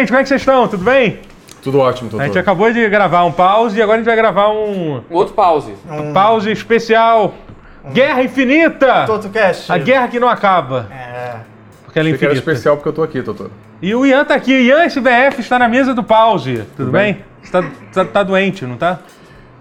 [0.00, 0.68] gente, como é que vocês estão?
[0.68, 1.20] Tudo bem?
[1.62, 2.24] Tudo ótimo, doutor.
[2.24, 5.14] A gente acabou de gravar um pause e agora a gente vai gravar um Um
[5.14, 5.74] outro pause.
[6.14, 7.34] pause especial.
[7.92, 9.04] Guerra Infinita!
[9.06, 9.70] TotoCast.
[9.72, 10.86] A guerra que não acaba.
[10.90, 11.36] É.
[11.84, 12.38] Porque ela é Achei que era infinita.
[12.38, 13.50] especial porque eu tô aqui, doutor.
[13.82, 14.52] E o Ian tá aqui.
[14.52, 16.64] Ian SBF está na mesa do pause.
[16.76, 17.14] Tudo, bem?
[17.14, 17.24] bem?
[17.42, 18.98] Você tá, tá- tá doente, não tá?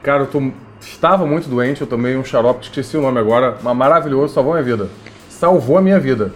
[0.03, 0.51] Cara, eu tô...
[0.81, 4.63] estava muito doente, eu tomei um xarope, esqueci o nome agora, mas maravilhoso, salvou minha
[4.63, 4.89] vida.
[5.29, 6.33] Salvou a minha vida.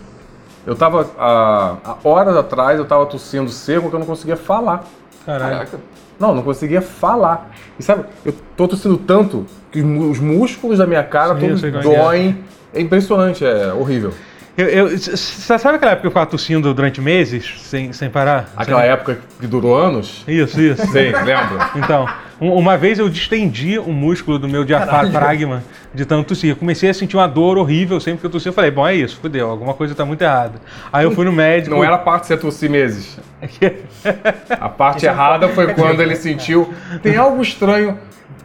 [0.65, 4.83] Eu tava, há, há horas atrás, eu tava tossindo seco que eu não conseguia falar.
[5.25, 5.51] Caralho.
[5.55, 5.79] Caraca.
[6.19, 7.49] Não, não conseguia falar.
[7.77, 11.71] E sabe, eu tô tossindo tanto que os músculos da minha cara Sim, todos é
[11.71, 11.81] que é.
[11.81, 12.43] doem.
[12.73, 14.13] É impressionante, é horrível.
[14.55, 18.49] Eu, eu- sabe aquela época que eu ficava tossindo durante meses, sem, sem parar?
[18.55, 20.23] Aquela Sem- época que durou anos.
[20.27, 20.85] Isso, isso.
[20.91, 21.71] Sei, lembra?
[21.75, 22.07] Então,
[22.51, 26.49] uma vez eu distendi o músculo do meu diafragma de tanto tossir.
[26.49, 28.49] Eu comecei a sentir uma dor horrível sempre que eu tossia.
[28.49, 30.59] Eu falei, bom, é isso, fudeu, alguma coisa tá muito errada.
[30.91, 31.75] Aí eu fui no médico.
[31.75, 33.19] Não era a parte de você tossir meses.
[34.49, 36.73] A parte errada foi quando ele sentiu.
[37.01, 37.97] Tem algo estranho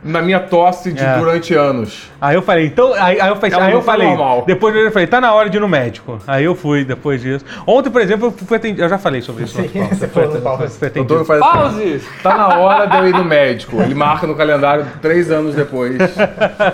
[0.04, 1.18] na minha tosse de É.
[1.18, 2.08] durante anos.
[2.20, 2.94] Aí eu falei, então.
[2.94, 4.44] Aí, aí eu, falei, Ela aí eu falei, normal.
[4.46, 6.18] depois eu falei, tá na hora de ir no médico.
[6.26, 7.44] Aí eu fui depois disso.
[7.66, 8.82] Ontem, por exemplo, eu fui atendido.
[8.82, 9.60] Eu já falei sobre isso.
[9.60, 10.06] Sim, você.
[10.06, 11.24] Fui- fui O atendido.
[11.24, 12.02] faz assim, Pause!
[12.22, 13.80] Tá na hora de eu ir no médico.
[13.82, 15.96] Ele marca no calendário três anos depois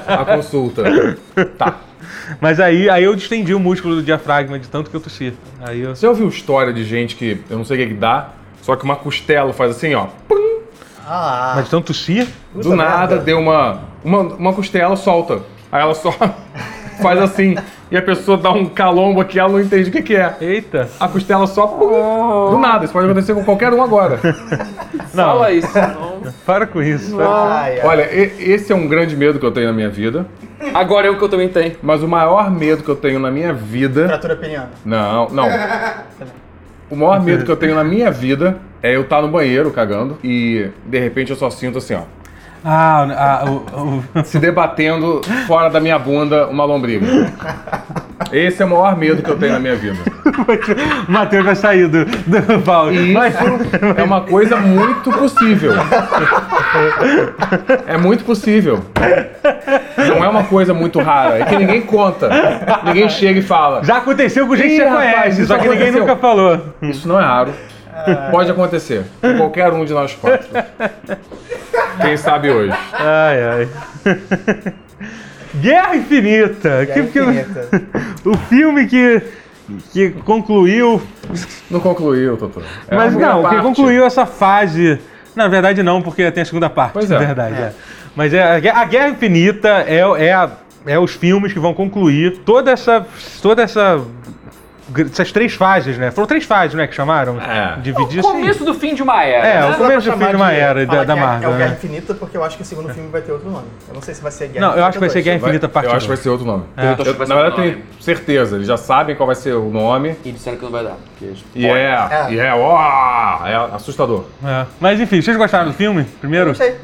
[0.07, 0.83] a consulta.
[1.59, 1.77] Tá.
[2.41, 5.35] Mas aí, aí eu distendi o músculo do diafragma de tanto que eu tossi.
[5.67, 5.95] Aí eu.
[5.95, 8.29] Você já ouviu história de gente que eu não sei o que, que dá,
[8.63, 10.07] só que uma costela faz assim, ó.
[10.29, 10.44] pum,
[11.07, 12.27] Ah, Mas de tanto tossir?
[12.55, 13.19] do Puta nada merda.
[13.19, 14.21] deu uma, uma.
[14.21, 15.41] Uma costela solta.
[15.71, 16.11] Aí ela só
[17.03, 17.57] faz assim.
[17.91, 20.35] E a pessoa dá um calombo aqui, ela não entende o que, que é.
[20.41, 20.89] Eita.
[20.99, 21.67] A costela só.
[21.67, 22.85] pum, do nada.
[22.85, 24.19] Isso pode acontecer com qualquer um agora.
[25.15, 25.71] Não, Fala isso.
[25.79, 26.23] não.
[26.45, 27.21] para com isso.
[27.21, 27.87] ai, ai.
[27.87, 30.27] Olha, e- esse é um grande medo que eu tenho na minha vida.
[30.75, 31.77] Agora é o que eu também tenho.
[31.81, 34.09] Mas o maior medo que eu tenho na minha vida.
[34.09, 34.71] Fratura peniana.
[34.85, 35.47] Não, não.
[36.95, 40.17] O maior medo que eu tenho na minha vida é eu estar no banheiro cagando
[40.23, 42.03] e de repente eu só sinto assim, ó.
[42.65, 47.05] Ah, ah, o, o- Se debatendo fora da minha bunda uma lombriga.
[48.33, 49.99] Esse é o maior medo que eu tenho na minha vida.
[51.09, 52.97] o Matheus vai sair do, do pause.
[52.97, 53.45] E Mas- isso
[53.97, 55.73] é uma coisa muito possível.
[57.87, 58.85] É muito possível.
[59.97, 61.39] Não é uma coisa muito rara.
[61.39, 62.29] É que ninguém conta.
[62.85, 63.85] Ninguém chega e fala.
[63.85, 66.01] Já aconteceu com gente que você rapaz, conhece, isso só que ninguém aconteceu.
[66.01, 66.61] nunca falou.
[66.83, 67.53] Isso não é raro.
[68.31, 69.05] Pode acontecer.
[69.21, 70.49] Com qualquer um de nós quatro.
[72.01, 72.75] Quem sabe hoje.
[72.93, 73.69] Ai,
[74.07, 74.75] ai.
[75.61, 76.85] Guerra Infinita.
[76.85, 77.69] Guerra que, que- Infinita.
[78.25, 79.23] o filme que,
[79.93, 81.01] que concluiu.
[81.71, 82.63] Não concluiu, doutor.
[82.89, 83.63] É mas não, primeira que parte.
[83.63, 84.99] concluiu essa fase.
[85.35, 86.93] Na verdade, não, porque tem a segunda parte.
[86.93, 87.27] Pois na é.
[87.27, 87.55] verdade.
[87.57, 87.73] é.
[88.15, 90.51] Mas é, a, Guerra- a Guerra Infinita é, é, a-
[90.87, 93.07] é os filmes que vão concluir toda essa.
[93.43, 94.01] Toda essa.
[95.11, 96.11] Essas três fases, né?
[96.11, 96.87] Foram três fases, né?
[96.87, 97.41] Que chamaram?
[97.41, 97.77] É.
[97.81, 99.47] Dividir O começo do fim de uma era.
[99.47, 99.71] É, né?
[99.71, 101.51] o começo do fim de uma era da, da que é- Marvel.
[101.51, 101.77] É o Guerra né?
[101.77, 103.67] Infinita porque eu acho que o segundo filme vai ter outro nome.
[103.89, 105.57] Eu não sei se vai ser Guerra Não, eu acho que vai ser Guerra Infinita
[105.57, 106.65] Infinita parte Eu acho que vai ser outro nome.
[106.77, 106.93] É.
[106.93, 108.57] Eu vai ser Na verdade, tenho certeza.
[108.57, 110.17] Eles já sabem qual vai ser o nome.
[110.25, 110.97] E disseram que não vai dar.
[111.19, 111.35] Porque...
[111.55, 112.27] E é, É.
[112.33, 114.25] e é, ó, é assustador.
[114.45, 114.67] É.
[114.81, 116.05] Mas enfim, vocês gostaram do filme?
[116.21, 116.49] Primeiro?
[116.51, 116.77] Gostei.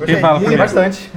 [0.00, 0.14] Gostei.
[0.14, 0.62] Quem fala Ri primeiro?
[0.62, 1.10] bastante.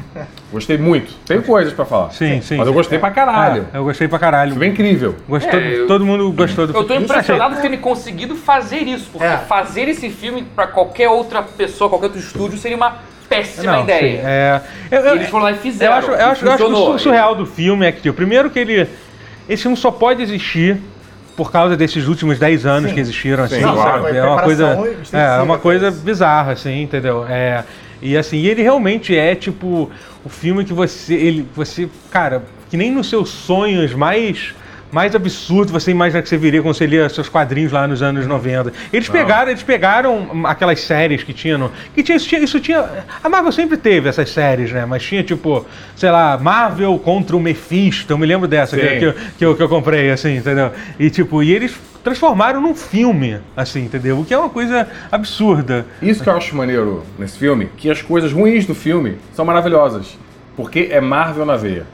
[0.52, 1.14] Gostei muito.
[1.26, 2.12] Tem coisas pra falar.
[2.12, 2.58] Sim, sim.
[2.58, 3.66] Mas eu gostei pra caralho.
[3.74, 4.56] Ah, eu gostei pra caralho.
[4.56, 5.16] Foi incrível.
[5.28, 7.06] Gostou, É, eu- Todo mundo gostou do Eu tô filme.
[7.06, 9.10] impressionado por terem conseguido fazer isso.
[9.12, 9.38] Porque É.
[9.38, 12.98] fazer esse filme pra qualquer outra pessoa, qualquer outro estúdio, seria uma
[13.30, 14.18] péssima Não, ideia.
[14.20, 14.62] sim, é,
[14.92, 15.94] eu, E eu- eles foram lá e eu fizeram.
[15.94, 16.94] acho, eu e acho, eu acho que funcionou.
[16.96, 18.88] o surreal do filme é que, tipo, primeiro que ele.
[19.50, 20.78] Esse filme só pode existir
[21.36, 22.96] por causa desses últimos 10 anos Sim.
[22.96, 23.76] que existiram, assim, Sim, sabe?
[23.76, 24.08] claro.
[24.16, 24.68] É uma coisa.
[24.68, 26.00] É, extensiva é uma pra coisa isso.
[26.02, 27.26] bizarra, assim, entendeu?
[27.28, 27.64] É,
[28.04, 29.90] e assim, ele realmente é, tipo,
[30.26, 31.14] o filme que você.
[31.14, 34.54] Ele, você, cara, que nem nos seus sonhos mais.
[34.92, 38.28] Mais absurdo você imagina que você viria quando você lia seus quadrinhos lá nos anos
[38.28, 38.72] 90.
[38.92, 41.72] Eles pegaram, eles pegaram aquelas séries que tinham.
[41.96, 42.88] Que tinha, isso, tinha, isso tinha.
[43.24, 44.86] A Marvel sempre teve essas séries, né?
[44.86, 45.66] Mas tinha, tipo,
[45.96, 48.14] sei lá, Marvel contra o Mephisto.
[48.14, 50.72] Eu me lembro dessa que, que, que eu, que eu comprei, assim, entendeu?
[51.00, 54.20] E tipo, e eles transformaram num filme, assim, entendeu?
[54.20, 55.86] O que é uma coisa absurda.
[56.02, 60.18] Isso que eu acho maneiro nesse filme, que as coisas ruins do filme são maravilhosas.
[60.56, 61.86] Porque é Marvel na veia.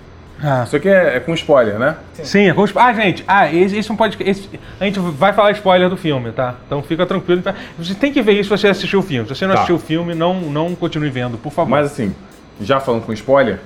[0.41, 0.63] Ah.
[0.65, 1.95] Isso aqui é, é com spoiler, né?
[2.23, 2.75] Sim, é com os...
[2.75, 4.17] Ah, gente, ah, esse, esse não pode.
[4.21, 6.55] Esse, a gente vai falar spoiler do filme, tá?
[6.65, 7.43] Então fica tranquilo.
[7.77, 9.27] Você tem que ver isso se você assistiu o filme.
[9.27, 9.59] Se você não Tá.
[9.61, 11.69] assistiu o filme, não, não continue vendo, por favor.
[11.69, 12.15] Mas assim,
[12.61, 13.59] já falando com spoiler,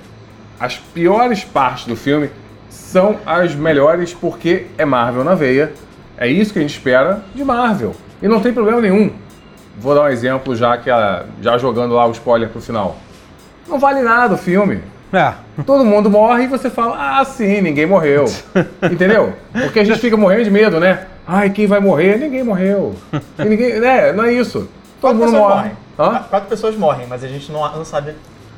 [0.58, 2.28] as piores partes do filme
[2.68, 5.72] são as melhores porque é Marvel na veia.
[6.24, 7.94] É isso que a gente espera de Marvel.
[8.22, 9.10] E não tem problema nenhum.
[9.76, 12.96] Vou dar um exemplo já que a- já jogando lá o spoiler pro final.
[13.68, 14.80] Não vale nada o filme.
[15.12, 15.34] É.
[15.66, 18.24] Todo mundo morre e você fala, ah, sim, ninguém morreu.
[18.90, 19.34] Entendeu?
[19.52, 21.06] Porque a gente fica morrendo de medo, né?
[21.26, 22.16] Ai, quem vai morrer?
[22.18, 22.94] Ninguém morreu.
[23.38, 24.66] E ninguém, né, não é isso.
[25.02, 25.70] Todo Quatro mundo morre.
[25.98, 26.22] morrem.
[26.30, 28.14] Quatro pessoas morrem, mas a gente não, não sabe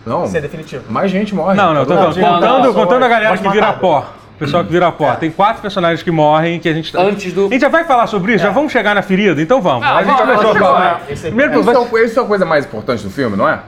[0.07, 0.85] Não, se é definitivo.
[0.89, 1.57] mais gente morre.
[1.57, 4.07] Não, não, eu tô não, contando, não, contando a galera que vira pó.
[4.37, 5.13] O pessoal que vira pó.
[5.13, 5.17] É.
[5.17, 6.95] Tem quatro personagens que morrem que a gente.
[6.97, 8.45] Antes do- A gente já vai falar sobre isso?
[8.45, 9.41] Já vamos chegar na ferida?
[9.41, 9.83] Então vamos.
[9.87, 11.03] Ah, a gente vamos, começou a falar.
[11.09, 11.75] aí- Primeiro, Isso, vai...
[12.03, 13.61] é, isso é a coisa mais importante do filme, não é?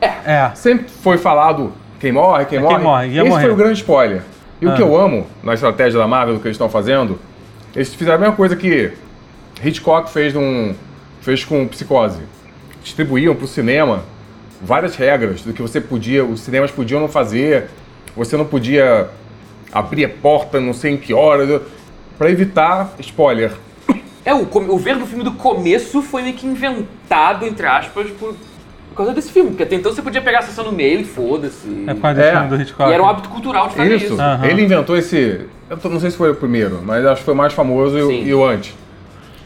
[0.00, 0.50] É.
[0.54, 2.74] Sempre foi falado quem morre, quem É, morre.
[2.76, 3.42] quem morre, ia Esse morrer.
[3.42, 4.22] foi o grande spoiler.
[4.60, 4.86] E o que Ah.
[4.86, 7.18] eu amo na estratégia da Marvel, do que eles estão fazendo,
[7.74, 8.92] eles fizeram a mesma coisa que
[9.62, 10.74] Hitchcock fez, num,
[11.20, 12.20] fez com Psicose.
[12.82, 14.02] Distribuíam para o cinema
[14.62, 17.66] várias regras do que você podia, os cinemas podiam não fazer,
[18.16, 19.08] você não podia
[19.78, 21.62] abrir a porta não sei em que hora,
[22.18, 23.52] para evitar spoiler.
[24.24, 28.34] É, o, o ver do filme do começo foi meio que inventado, entre aspas, por,
[28.90, 29.50] por causa desse filme.
[29.50, 31.84] Porque até então você podia pegar a sessão no meio e foda-se.
[31.86, 32.32] É por causa É.
[32.32, 32.90] filme do Hitchcock.
[32.90, 34.04] E era um hábito cultural de fazer isso.
[34.14, 34.20] Isso.
[34.20, 34.46] Aham.
[34.46, 35.46] Ele inventou esse.
[35.70, 37.98] Eu tô- não sei se foi o primeiro, mas acho que foi o mais famoso
[37.98, 38.24] e o- Sim.
[38.24, 38.74] e o antes.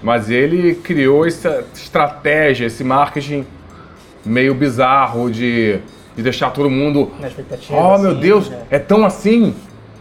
[0.03, 3.45] Mas ele criou essa estratégia, esse marketing
[4.25, 5.79] meio bizarro de,
[6.17, 7.11] de deixar todo mundo.
[7.21, 7.75] Na expectativa.
[7.79, 8.63] Oh meu assim, Deus, né?
[8.71, 9.55] é tão assim!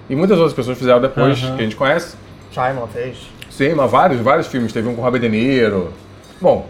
[0.09, 1.55] E muitas outras pessoas fizeram depois, Aham.
[1.55, 2.15] que a gente conhece.
[2.51, 3.17] Shyamalan fez.
[3.49, 4.71] Sim, mas vários, vários filmes.
[4.73, 5.93] Teve um com Robert De Niro.
[6.41, 6.67] Bom,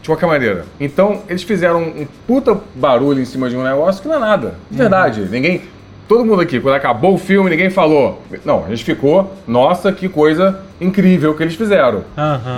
[0.00, 0.64] de qualquer maneira.
[0.80, 4.54] Então, eles fizeram um puta barulho em cima de um negócio que não é nada.
[4.70, 5.20] De verdade.
[5.22, 5.62] Ninguém.
[6.08, 8.22] Todo mundo aqui, quando acabou o filme, ninguém falou.
[8.44, 12.04] Não, a gente ficou, nossa, que coisa incrível que eles fizeram.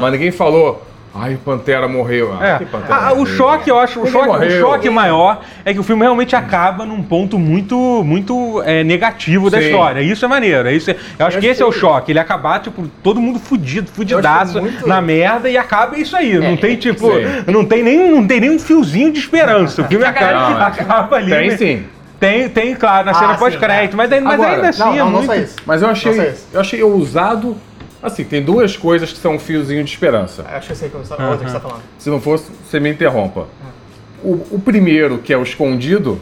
[0.01, 2.37] Mas ninguém falou, ai, o Pantera morreu.
[2.41, 2.59] Ah, É.
[2.59, 3.37] que Pantera Ah, o morreu?
[3.37, 7.03] choque, eu acho, o choque, o choque maior é que o filme realmente acaba num
[7.03, 9.67] ponto muito, muito é, negativo da Sim.
[9.67, 10.01] história.
[10.01, 10.69] Isso é maneiro.
[10.69, 12.13] é Isso é- eu acho Eu que esse é o que- choque.
[12.13, 16.39] Ele acabar, tipo, todo mundo fudido, fudidaço, muito- na merda e acaba isso aí.
[16.39, 17.09] Não tem, tipo,
[17.47, 19.83] não tem, nem, não tem nem um fiozinho de esperança.
[19.83, 20.63] O filme acaba, Não, é.
[20.65, 21.31] acaba ali.
[21.31, 21.57] Tem né?
[21.57, 21.83] sim.
[22.21, 23.97] Tem, tem, claro, na Ah, cena pós-crédito, é.
[23.97, 25.27] mas, ainda- mas ainda assim Não, é não, não muito.
[25.27, 25.55] só isso.
[25.65, 26.47] Mas eu achei, Não só isso.
[26.53, 27.57] eu achei ousado.
[28.03, 30.45] Assim, tem duas coisas que são um fiozinho de esperança.
[30.53, 31.83] Acho que eu sei que você outra que você tá falando.
[31.99, 33.47] Se não fosse, você me interrompa.
[34.23, 36.21] O, o primeiro, que é o escondido,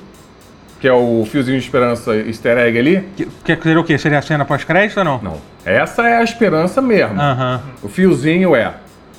[0.80, 3.98] que é o fiozinho de esperança easter egg ali, Que- Quer dizer o quê?
[3.98, 5.20] Seria a cena pós-crédito ou não?
[5.22, 5.36] não.
[5.64, 7.20] Essa é a esperança mesmo.
[7.20, 7.60] Aham.
[7.82, 8.74] O fiozinho é.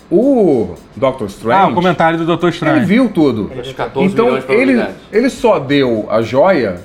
[0.09, 2.85] O Doctor Strange, Ah, o comentário do Doutor ele Estranho.
[2.87, 3.51] viu tudo.
[3.59, 6.79] Os 14 Então, milhões de ele, ele só deu a joia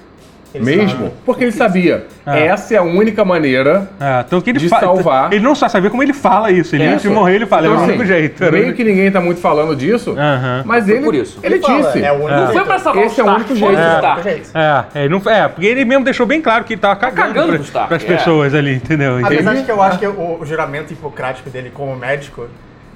[0.54, 1.12] Ele mesmo sabe.
[1.24, 2.06] porque ele sabia.
[2.26, 2.38] Ah.
[2.38, 5.32] Essa é a única maneira É, então que ele de salvar.
[5.32, 6.74] Ele não só sabia como ele fala isso.
[6.76, 8.44] Ele, antes de morrer, ele fala, Então, é o assim, único jeito.
[8.44, 10.62] era o Meio que ninguém tá muito falando disso, Aham.
[10.66, 11.38] mas Foi ele, por isso.
[11.42, 12.02] ele fala, disse.
[12.04, 12.66] É o único Não foi jeito.
[12.66, 13.78] pra salvar Esse o é o único foi jeito.
[13.80, 14.50] É, jeito.
[14.54, 17.62] É, não, é, porque ele mesmo deixou bem claro que ele tava cagando, cagando pra,
[17.62, 18.06] Stark, pras é.
[18.06, 19.18] pessoas ali, entendeu?
[19.24, 22.46] Apesar de que eu acho que o, o juramento hipocrático dele como médico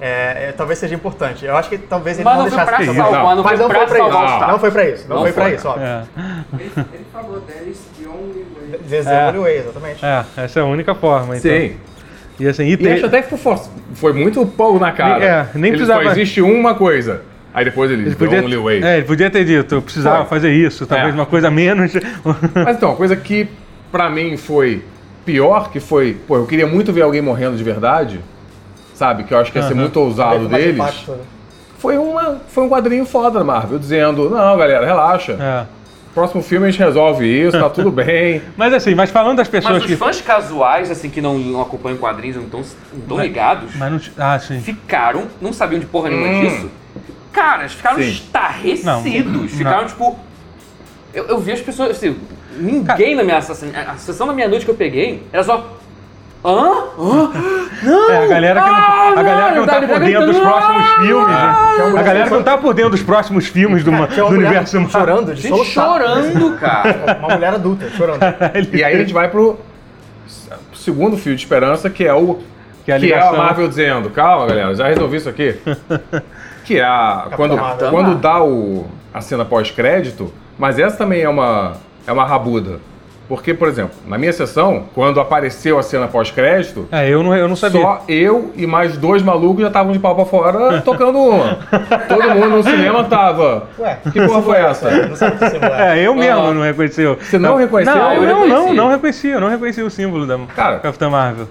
[0.00, 1.44] é, é, talvez seja importante.
[1.44, 3.36] Eu acho que talvez ele Mas não deixasse pra de salvar, Não.
[3.36, 4.08] não Mas não foi pra isso.
[4.48, 5.08] Não foi pra isso.
[5.08, 5.84] Não, foi pra isso, óbvio.
[5.86, 6.02] É,
[6.58, 8.80] Ele, ele falou, there is the only way.
[8.88, 10.04] There's the only way, exatamente.
[10.04, 11.50] é, essa é a única forma, então.
[11.50, 11.76] Sim.
[12.38, 15.24] E assim, e E tem- acho até que foi, for- foi muito pouco na cara.
[15.24, 17.22] É, nem ele precisava- Só existe uma coisa.
[17.54, 18.82] Aí depois ele, ele the podia, only way.
[18.84, 20.26] é, ele podia ter dito, eu precisava Foi.
[20.26, 21.16] fazer isso, talvez É.
[21.16, 21.92] uma coisa menos.
[22.54, 23.48] Mas então, a coisa que
[23.90, 24.84] pra mim foi
[25.24, 28.20] pior, que foi, pô, eu queria muito ver alguém morrendo de verdade,
[28.96, 29.22] sabe?
[29.24, 30.74] Que eu acho que ia ser muito ousado deles.
[30.74, 31.18] impacto, né?
[31.78, 35.32] Foi, uma, foi um quadrinho foda da Marvel, dizendo, não, galera, relaxa.
[35.38, 35.76] É.
[36.14, 38.40] Próximo filme a gente resolve isso, tá tudo bem.
[38.56, 39.96] Mas assim, mas falando das pessoas Mas os que.
[39.96, 42.62] fãs casuais, assim, que não, não acompanham quadrinhos, não estão
[42.94, 44.00] não tão ligados, Mas não.
[44.16, 44.58] Ah, sim.
[44.60, 46.40] ficaram, não sabiam de porra nenhuma Hum.
[46.40, 46.70] disso.
[47.34, 48.08] Cara, eles ficaram Sim.
[48.08, 49.30] estarrecidos.
[49.30, 49.46] Não.
[49.46, 50.18] Ficaram, tipo.
[51.12, 52.16] Eu, eu vi as pessoas, assim,
[52.58, 53.36] ninguém na minha.
[53.36, 55.76] Assim, a, a sessão da meia-noite que eu peguei era só.
[56.44, 56.84] Hã?
[56.98, 57.32] Hã?
[57.82, 58.10] Não!
[58.10, 60.82] É, a galera que não, Ah, a galera que não tá por dentro dos próximos
[60.84, 61.84] "Ah!" filmes, né?
[61.90, 64.88] Uma A galera que não tá por dentro dos próximos filmes do, Cara, do universo
[64.88, 67.18] chorando de Gente chorando, cara.
[67.18, 68.20] Uma mulher adulta chorando.
[68.72, 69.58] E aí a gente vai pro
[70.74, 72.38] segundo fio de esperança, que é o
[72.84, 73.32] Que é a que é a.
[73.32, 75.56] Marvel dizendo, calma galera, já resolvi isso aqui.
[76.64, 77.56] que é a, quando,
[77.90, 81.72] quando dá o, a cena pós-crédito, mas essa também é uma,
[82.06, 82.78] é uma rabuda.
[83.28, 87.48] Porque, por exemplo, na minha sessão, quando apareceu a cena pós-crédito, É, eu não, eu
[87.48, 87.80] não sabia.
[87.82, 91.58] só eu e mais dois malucos já estavam de pau pra fora tocando uma.
[92.08, 93.68] Todo mundo no cinema tava.
[93.78, 94.90] Ué, Que porra foi essa?
[95.08, 95.98] Não sabe o que você é.
[95.98, 96.54] É, eu mesmo Ah.
[96.54, 97.16] não reconheceu.
[97.20, 97.96] Você não reconheceu?
[97.96, 98.74] Não, Eu não, não, reconheci.
[98.76, 99.28] não reconheci.
[99.28, 101.48] Eu não reconheci o símbolo da Cara, Capitã Marvel.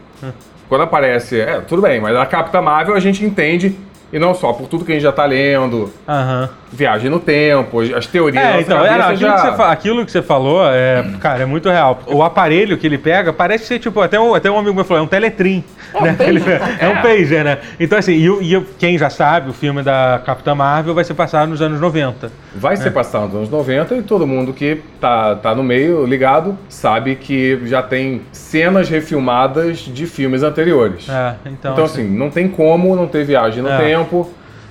[0.69, 3.77] Quando aparece, é, tudo bem, mas a Capitã Marvel a gente entende
[4.15, 6.47] E não só, por tudo que a gente já tá lendo, Aham.
[6.71, 9.35] viagem no tempo, as teorias É, então, é, cabeça aquilo, já...
[9.35, 11.99] que você, fa- aquilo que você falou, é, cara, é muito real.
[12.07, 15.03] O aparelho que ele pega parece ser, tipo, até um, até um amigo meu falou,
[15.03, 15.61] é um teletrim.
[16.01, 16.15] né?
[16.19, 16.41] Ele-
[16.79, 17.57] é um pager, né?
[17.77, 21.49] Então, assim, e, e quem já sabe, o filme da Capitã Marvel vai ser passado
[21.49, 22.31] nos anos 90.
[22.55, 22.77] Vai É.
[22.77, 27.15] ser passado nos anos 90 e todo mundo que tá, tá no meio, ligado, sabe
[27.15, 31.09] que já tem cenas refilmadas de filmes anteriores.
[31.09, 33.77] É, então, Então, assim, não tem como não ter viagem no É.
[33.77, 34.04] tempo.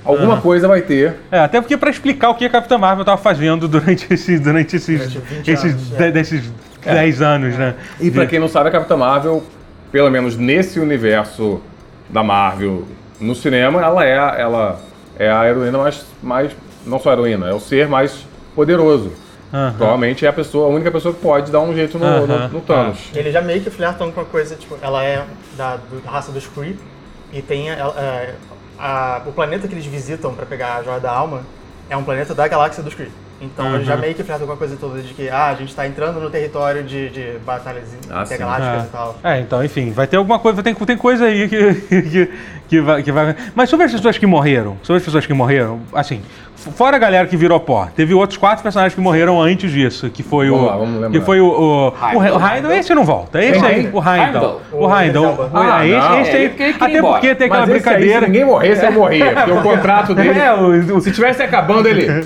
[0.05, 1.15] Alguma coisa vai ter.
[1.33, 4.77] É, até porque pra explicar o que a Capitã Marvel tava fazendo durante, esse, durante
[4.77, 6.11] esses, Durante 20 esses, anos, de- é.
[6.11, 6.53] desses
[6.85, 7.75] 10 anos, né?
[7.99, 9.43] E pra quem não sabe, a Capitã Marvel,
[9.91, 11.61] pelo menos nesse universo
[12.11, 12.85] da Marvel
[13.19, 14.81] no cinema, ela é, a- ela
[15.19, 16.53] é a heroína mais, mais.
[16.87, 19.11] Não só a heroína, é o ser mais poderoso.
[19.55, 19.73] Aham.
[19.79, 22.27] Provavelmente é a pessoa, a única pessoa que pode dar um jeito no, Aham.
[22.27, 22.99] no, no Thanos.
[23.15, 25.25] Ele já meio que flertam com a coisa, tipo, ela é
[25.57, 26.77] da, do- da raça dos Kree
[27.33, 28.35] e tem a- é,
[28.79, 31.43] a- o planeta que eles visitam pra pegar a Joia da Alma
[31.89, 33.11] é um planeta da galáxia dos Kree.
[33.41, 35.75] Então ele já meio que flertam com a coisa toda de que, ah, a gente
[35.75, 38.87] tá entrando no território de, de batalhas Ah, intergalácticas É.
[38.87, 39.19] e tal.
[39.23, 42.33] É, então, enfim, vai ter alguma coisa, tem, tem coisa aí que, que,
[42.69, 43.35] que, vai, que vai.
[43.55, 46.21] Mas sobre as pessoas que morreram, sobre as pessoas que morreram, assim,
[46.57, 50.23] fora a galera que virou pó, teve outros quatro personagens que morreram antes disso, que
[50.23, 50.67] foi Vamos o.
[50.67, 51.11] lá, vamos lembrar.
[51.11, 51.47] que foi o.
[51.47, 51.93] O, o,
[52.25, 52.39] Heimdall.
[52.41, 53.43] o Heimdall, esse não volta.
[53.45, 54.03] Esse aí, o.
[54.03, 54.61] Heimdall.
[54.73, 54.85] O.
[54.85, 55.07] O- Ah,
[55.87, 56.21] esse, não.
[56.21, 56.55] esse É, aí.
[56.59, 58.27] ele Até porque tem aquela Mas esse aí, se brincadeira.
[58.27, 59.33] ninguém morresse, ele morria.
[59.35, 60.39] Porque o contrato dele.
[60.39, 62.07] É, o, o, Se tivesse acabando, ele.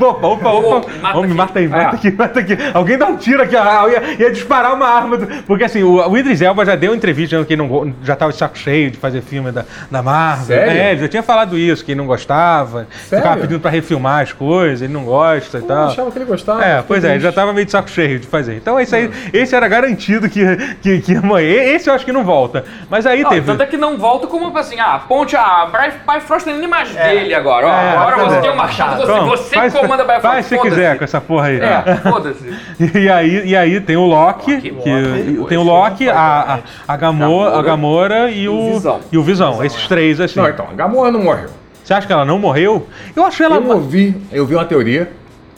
[0.00, 0.90] Opa, opa, opa.
[1.02, 1.36] Mata Homem, aqui.
[1.36, 1.90] mata aí, mata Ah.
[1.94, 2.58] aqui, mata aqui.
[2.72, 5.16] Alguém dá um tiro aqui, ah, ia, ia disparar uma arma.
[5.16, 8.16] do- Porque assim, o, o Idris Elba já deu entrevista dizendo que não, go- já
[8.16, 10.56] tava de saco cheio de fazer filme da, da Marvel.
[10.56, 10.72] Sério?
[10.72, 12.86] É, ele já tinha falado isso, que ele não gostava.
[13.08, 13.22] Sério?
[13.24, 15.88] Ficava pedindo pra refilmar as coisas, ele não gosta e Eu tal.
[15.88, 16.64] achava que ele gostava.
[16.64, 18.56] É, pois é, ele já tava meio de saco cheio de fazer.
[18.56, 20.44] Então esse aí, esse era garantido que,
[20.80, 21.74] que, que morrer.
[21.74, 22.64] Esse eu acho que não volta.
[22.88, 23.46] Mas aí Não, teve.
[23.46, 25.68] tanto é que não volta como assim, ah, ponte a
[26.12, 27.70] Bifrost nem mais dele agora, ó.
[27.70, 28.40] É, agora você é.
[28.40, 30.22] tem o machado, você, Pronto, você faz- comanda Bifrost.
[30.22, 31.60] Faz se quiser com essa porra aí.
[31.60, 32.54] É, foda-se.
[33.04, 36.54] E aí, e aí tem o Loki, Loki, que, Loki, tem o Loki, não a,
[36.86, 39.00] a, a, Gamora, a Gamora Gamora e o, Visão.
[39.10, 39.64] e o Visão.
[39.64, 40.40] Esses três, assim.
[40.40, 41.50] Não, então, a Gamora não morreu.
[41.82, 42.86] Você acha que ela não morreu?
[43.14, 43.56] Eu acho ela.
[43.56, 45.10] Eu ouvi, eu vi uma teoria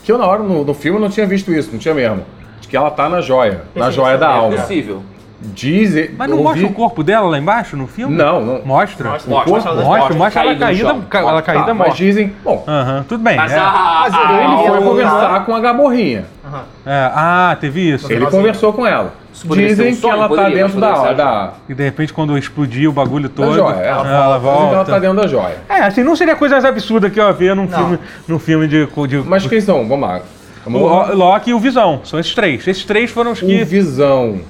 [0.03, 2.25] que eu na hora no, no filme não tinha visto isso, não tinha mesmo.
[2.61, 4.55] De que ela tá na joia, na joia da é alma.
[4.55, 5.03] É possível.
[5.39, 8.17] Diz, Mas não eu mostra ouvi- o corpo dela lá embaixo no filme?
[8.17, 8.63] Não, não.
[8.65, 9.11] Mostra?
[9.11, 10.17] Mostra, corpo- mostra ela Mostra, costas.
[10.17, 11.89] mostra ela caída ca- ela caída Tá, morta.
[11.91, 13.37] mas dizem, bom, Aham, tudo bem.
[13.37, 13.59] Mas é.
[13.59, 13.63] a.
[14.11, 16.25] Mas a- ele ele foi ela- conversar com a Gamorrinha.
[16.47, 16.63] Aham.
[16.87, 18.11] É, Ah, teve isso.
[18.11, 19.13] Ele conversou com ela.
[19.51, 22.89] Dizem um que ela tá poderia, dentro poderia da, da, E de repente, quando explodir
[22.89, 23.75] o bagulho da todo, joia.
[23.75, 24.93] ela, Ela, ela Dizem que ela volta.
[24.93, 25.57] tá dentro da joia.
[25.69, 27.79] É, assim, não seria coisa mais absurda que eu ia ver num Não.
[27.79, 29.87] filme, num filme de, de Mas quem são?
[29.87, 30.21] Vamos lá.
[30.65, 31.11] o Vamos lá.
[31.13, 32.01] O- Loki e o Visão.
[32.05, 32.67] São esses três.
[32.67, 33.63] Esses três foram os que.
[33.63, 34.41] O Visão.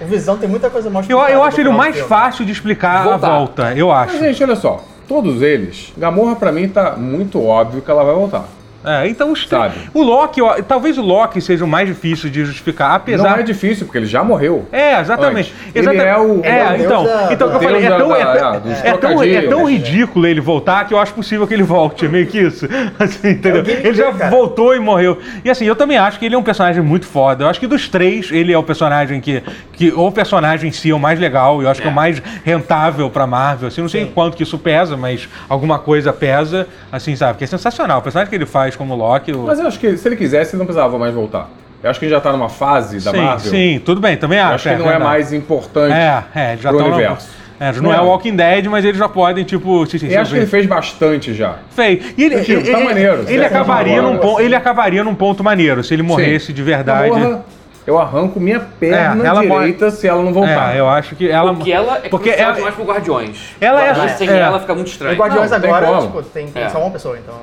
[0.00, 2.08] O Visão tem muita coisa mais Eu, eu acho ele o mais filme.
[2.08, 3.26] fácil de explicar Voltar.
[3.26, 4.14] a volta, eu acho.
[4.14, 4.82] Mas, gente, olha só.
[5.06, 8.44] Todos eles, Gamorra pra mim tá muito óbvio que ela vai voltar.
[8.84, 9.74] É, então os Sabe.
[9.92, 13.30] O Loki, ó, talvez o Loki seja o mais difícil de justificar, apesar.
[13.30, 14.66] Não é difícil, porque ele já morreu.
[14.72, 15.52] É, exatamente.
[15.52, 15.76] Antes.
[15.76, 18.08] Ele Exata- é o- É, é então, da- então o que eu falei, é tão,
[18.08, 21.54] da- é, da- é tão, é tão ridículo ele voltar que eu acho possível que
[21.54, 22.06] ele volte.
[22.06, 22.66] É meio que isso.
[22.98, 23.62] Assim, entendeu?
[23.62, 25.18] É gimmick ele já voltou e morreu.
[25.44, 27.44] E assim, eu também acho que ele é um personagem muito foda.
[27.44, 29.42] Eu acho que dos três, ele é o personagem que.
[29.72, 31.62] que o personagem em si é o mais legal.
[31.62, 33.68] Eu acho que é o mais rentável pra Marvel.
[33.68, 34.12] Assim, não sei Sim.
[34.14, 36.66] quanto que isso pesa, mas alguma coisa pesa.
[36.92, 37.38] Assim, sabe?
[37.38, 37.98] Que é sensacional.
[37.98, 39.32] O personagem que ele faz como Loki.
[39.32, 41.48] o- Mas eu acho que se ele quisesse, ele não precisava mais voltar.
[41.82, 44.38] Eu acho que ele já tá numa fase da sim, sim, sim, tudo bem, também
[44.38, 44.54] Eu acho.
[44.54, 45.04] acho que não é verdade.
[45.04, 45.92] mais importante.
[45.92, 47.28] É, é, já pro no- universo.
[47.60, 48.08] É, não é Não.
[48.08, 51.32] Walking Dead, mas eles já podem, tipo, se, se, Eu acho que ele fez bastante
[51.32, 51.56] já.
[51.70, 52.00] Feio.
[52.18, 54.44] E ele, Tipo, ele, tá ele- maneiro, ele acabaria Tá num ponto, assim.
[54.44, 56.52] ele acabaria num ponto maneiro se ele morresse Sim.
[56.52, 57.10] de verdade.
[57.10, 57.44] Gamorra,
[57.86, 60.74] eu arranco minha perna É, ela morre- direita se ela não voltar.
[60.74, 61.54] É, eu acho que ela.
[61.54, 63.54] Porque ela é porque ela, demais pro Guardiões.
[63.60, 64.38] Ela é- Guardiões sem é.
[64.38, 65.16] ela fica muito estranho.
[65.16, 66.68] Guardiões Não, tem agora, tipo, tem, tem É.
[66.70, 67.34] só uma pessoa, então.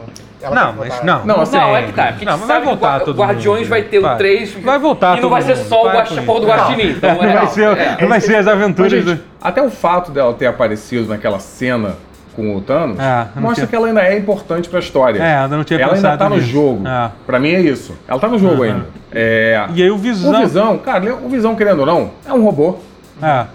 [0.41, 1.25] Ela Não, mas não.
[1.25, 2.07] Não, assim, Não, é que tá.
[2.07, 3.69] Porque Não, a mas gente vai voltar o todo Guardiões mundo.
[3.69, 4.13] vai ter Vai.
[4.13, 4.53] o 3.
[4.55, 5.67] Vai voltar E não vai ser mundo.
[5.67, 6.47] só o Vai porra do.
[6.47, 6.89] Guaxinim.
[6.91, 7.97] Então, não, é, vai ser, é.
[8.01, 8.91] não vai ser as Mas, aventuras.
[8.91, 11.95] gente, do- até o fato dela ter aparecido naquela cena
[12.35, 15.21] com o Thanos É, não mostra tinha- que ela ainda é importante pra história.
[15.21, 16.87] É, ainda não tinha ela ainda tá no jogo.
[16.87, 17.11] É.
[17.25, 17.93] Pra mim é isso.
[18.07, 18.85] Ela tá no jogo ainda.
[19.11, 19.65] É...
[19.73, 20.33] E aí o Visão.
[20.33, 22.77] O Visão, cara, o Visão, querendo ou não, é um robô.
[23.21, 23.45] É.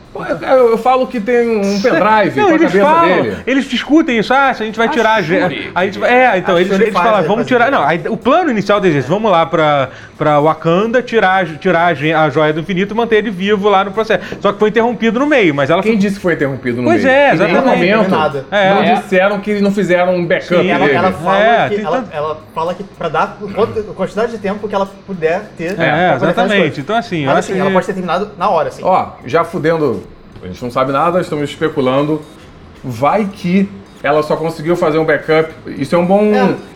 [0.43, 3.37] Eu, eu falo que tem um pendrive Não, com a eles cabeça falam, dele.
[3.47, 5.71] eles discutem isso, ah, se a gente vai tirar a gente.
[5.75, 7.71] A gente é, então, eles, eles falam, ele vamos faz tirar.
[7.71, 12.23] Não, aí, o plano inicial deles é vamos lá pra, pra Wakanda, tirar, tirar a,
[12.25, 14.25] a joia do infinito e manter ele vivo lá no processo.
[14.41, 17.03] Só que foi interrompido no meio, mas ela Quem disse que foi interrompido no Pois
[17.05, 17.15] meio?
[17.15, 17.77] é, Em nenhum exatamente.
[17.79, 18.47] momento Nada.
[18.51, 18.71] É.
[18.75, 18.95] não É.
[18.95, 20.97] disseram que não fizeram um backup Sim, Ela, dele.
[20.99, 24.67] ela fala É, que, ela, tanto- ela fala que pra dar a quantidade de tempo
[24.69, 25.79] que ela puder ter.
[25.81, 26.81] É, exatamente.
[26.81, 28.83] Então, assim, eu Mas acho assim, que- ela pode ter terminado na hora, assim.
[28.85, 30.03] Ó, já fudendo,
[30.43, 32.21] a gente não sabe nada, estamos especulando.
[32.85, 33.69] Vai que
[34.03, 35.51] ela só conseguiu fazer um backup.
[35.67, 36.23] Isso é um bom.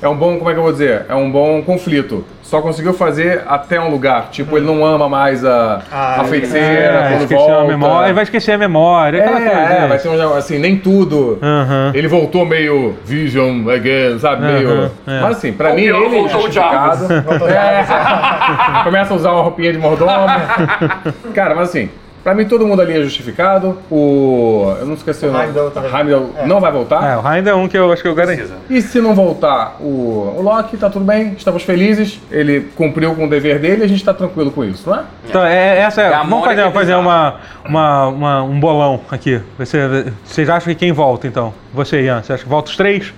[0.03, 0.09] É.
[0.09, 1.05] um bom, como é que eu vou dizer?
[1.09, 2.25] É um bom conflito.
[2.43, 4.29] Só conseguiu fazer até um lugar.
[4.33, 7.63] Tipo, ele não ama mais a, Ah, a feiticeira, É, quando esqueceu volta.
[7.63, 8.07] a memória.
[8.07, 9.47] Ele vai esquecer a memória, é, coisa.
[9.49, 11.39] é, vai ter um, assim, nem tudo.
[11.41, 11.93] Aham.
[11.95, 14.45] Ele voltou meio Vision again, sabe?
[14.47, 14.91] Aham, meio.
[15.07, 15.21] é.
[15.21, 17.07] Mas assim, pra Ou mim ele é voltou o justificado.
[18.81, 18.83] É.
[18.83, 20.11] Começa a usar uma roupinha de mordomo.
[21.35, 21.89] Cara, mas assim,
[22.23, 23.79] pra mim todo mundo ali é justificado.
[23.91, 24.75] O.
[24.79, 25.45] Eu não esqueci o, nome.
[25.47, 25.73] Heimdall.
[25.93, 27.05] Heimdall não vai voltar.
[27.13, 28.15] É, o Ainda é um que eu acho que eu.
[28.15, 28.55] Precisa.
[28.69, 32.21] E se não voltar o, o Loki, tá tudo bem, estamos felizes.
[32.31, 35.03] Ele cumpriu com o dever dele e a gente tá tranquilo com isso, não é?
[35.29, 36.05] Então, é, essa é.
[36.07, 39.41] É a vamos fazer, fazer uma, uma, uma- um bolão aqui.
[39.59, 39.79] Você,
[40.25, 41.53] vocês acham que quem volta, então?
[41.73, 43.13] Você, Ian, você acha que volta os três?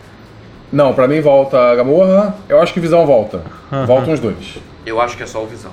[0.72, 2.34] Não, pra mim volta a Gamorra.
[2.48, 3.42] Eu acho que Visão volta.
[3.86, 4.58] Voltam os dois.
[4.86, 5.70] Eu acho que é só o Visão.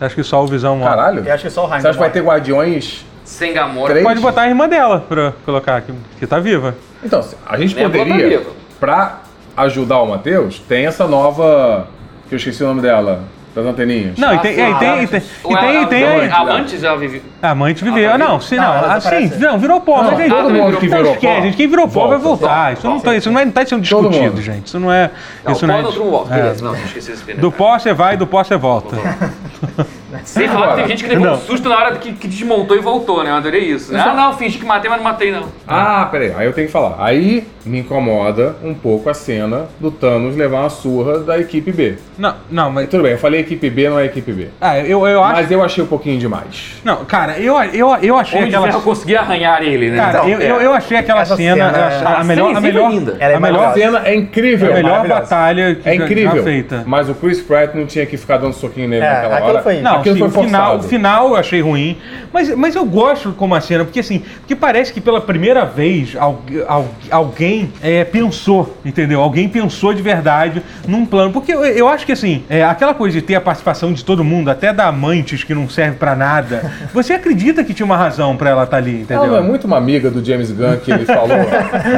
[0.00, 0.80] Acho que só o Visão.
[0.80, 1.24] Caralho.
[1.26, 1.80] Eu acho que só o Heimdall.
[1.80, 3.04] Você acha que vai ter Guardiões?
[3.24, 3.90] Sem Gamora.
[3.92, 4.06] Três?
[4.06, 6.74] Pode botar a irmã dela pra colocar aqui, que tá viva.
[7.02, 8.56] Então, a gente Lembra poderia, pra vivo.
[8.78, 9.18] pra
[9.56, 11.88] ajudar o Matheus, tem essa nova.
[12.28, 13.20] que eu esqueci o nome dela,
[13.56, 14.18] das anteninhas.
[14.18, 16.98] Não, e tem, é, e tem, e tem, e tem, e tem, a- Amantes ela
[16.98, 17.22] vive.
[17.42, 18.12] a amante viveu.
[18.12, 20.86] Ah, não, sim, Não, não, assim, não, virou pó, Não, mas gente, todo mundo que
[20.88, 22.46] virou pó, gente, quem virou pó vai volta.
[22.46, 22.72] voltar.
[22.74, 24.66] Isso não tá, isso não é- tá sendo discutido, gente.
[24.66, 25.10] Isso não é,
[25.42, 27.32] Não, isso o não pó é.
[27.32, 27.34] é.
[27.36, 28.96] Do pó você vai, do pó você volta.
[30.26, 31.34] Sem falar que tem gente que levou Não.
[31.34, 33.30] um susto na hora que, que desmontou e voltou, né?
[33.30, 33.92] Eu adorei isso.
[33.92, 34.02] Né?
[34.04, 35.44] Ah, não, fingi que matei, mas não matei, não.
[35.66, 36.96] Ah, peraí, aí eu tenho que falar.
[36.98, 41.94] Aí me incomoda um pouco a cena do Thanos levar uma surra da equipe B.
[42.18, 42.88] Não, não, mas.
[42.88, 44.48] Tudo bem, eu falei equipe B, não é equipe B.
[44.60, 45.34] Ah, eu, eu acho.
[45.34, 46.80] Mas eu achei um pouquinho demais.
[46.84, 48.72] Não, cara, eu, eu, eu achei Homem de aquela.
[48.72, 49.96] Ferro conseguia arranhar ele, né?
[49.96, 50.66] Cara, Então, eu, eu, é.
[50.66, 52.92] eu achei aquela Essa cena, cena eu é- a a melhor, cena a si melhor.
[53.18, 54.70] Ela é a melhor, cena é incrível.
[54.70, 56.36] a melhor batalha que É já- incrível.
[56.36, 56.84] já feita.
[56.86, 59.62] Mas o Chris Pratt não tinha que ficar dando soquinho nele É, naquela aquilo hora.
[59.62, 61.96] foi- Não, aquilo o final, o final eu achei ruim,
[62.32, 66.14] mas, mas eu gosto como a cena, porque assim, porque parece que pela primeira vez
[66.16, 69.20] al- al- alguém é, pensou, entendeu?
[69.20, 73.18] Alguém pensou de verdade num plano, porque eu, eu acho que assim, é, aquela coisa
[73.20, 76.70] de ter a participação de todo mundo, até da Amantes que não serve pra nada,
[76.94, 79.24] você acredita que tinha uma razão pra ela estar ali, entendeu?
[79.24, 81.36] Ela não é muito uma amiga do James Gunn que ele falou,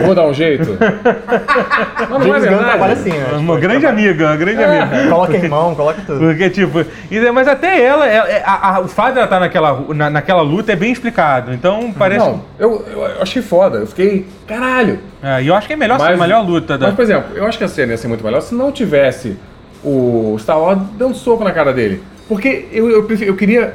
[0.04, 0.76] vou dar um jeito.
[0.78, 2.64] Mas não é James Gunn verdade.
[2.70, 3.26] trabalha assim, né?
[3.32, 4.96] uma Tipo, grande amiga, uma grande amiga.
[4.96, 6.18] É, Coloca irmão, coloca tudo.
[6.20, 6.84] Porque, tipo,
[7.32, 10.76] mas até ela- é, a- a- o fato dela estar naquela, na, naquela luta é
[10.76, 11.52] bem explicado.
[11.52, 12.24] Então parece.
[12.26, 13.78] Não, eu, eu achei foda.
[13.78, 14.98] Eu fiquei, caralho.
[15.22, 16.86] É, e eu acho que é melhor, a melhor luta da.
[16.86, 19.36] Mas, por exemplo, eu acho que a cena ia ser muito melhor se não tivesse
[19.84, 22.02] o Star Wars dando soco na cara dele.
[22.28, 23.74] Porque eu, eu, eu queria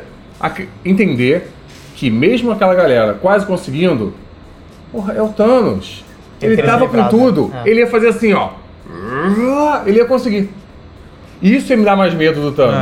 [0.86, 1.48] entender
[1.96, 4.14] que mesmo aquela galera quase conseguindo,
[4.92, 6.04] porra, é o Thanos.
[6.42, 7.54] Ele teria tava com livrado, tudo.
[7.64, 7.70] é.
[7.70, 8.50] Ele ia fazer assim, ó.
[9.86, 10.50] Ele ia conseguir.
[11.44, 12.74] Isso me dar mais medo do Thanos.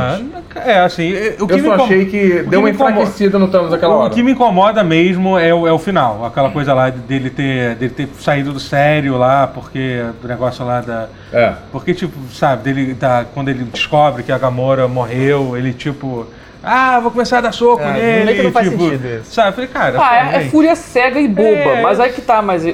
[0.54, 3.48] Ah, é, assim, é, o que eu só achei o que deu uma enfraquecida no
[3.48, 4.14] Thanos naquela O hora.
[4.14, 7.92] que me incomoda mesmo é o, é o final, aquela coisa lá dele ter, dele
[7.92, 11.08] ter saído do sério lá, porque do negócio lá da.
[11.32, 11.54] É.
[11.72, 16.26] Porque, tipo, sabe, dele tá, quando ele descobre que a Gamora morreu, ele tipo.
[16.62, 18.42] Ah, vou começar a dar soco É, nele.
[18.44, 19.34] não faz tipo, sentido isso.
[19.34, 19.98] Sabe, eu falei, cara.
[20.00, 21.82] Ah, é, é fúria cega e boba, É.
[21.82, 22.64] mas aí que tá, mas.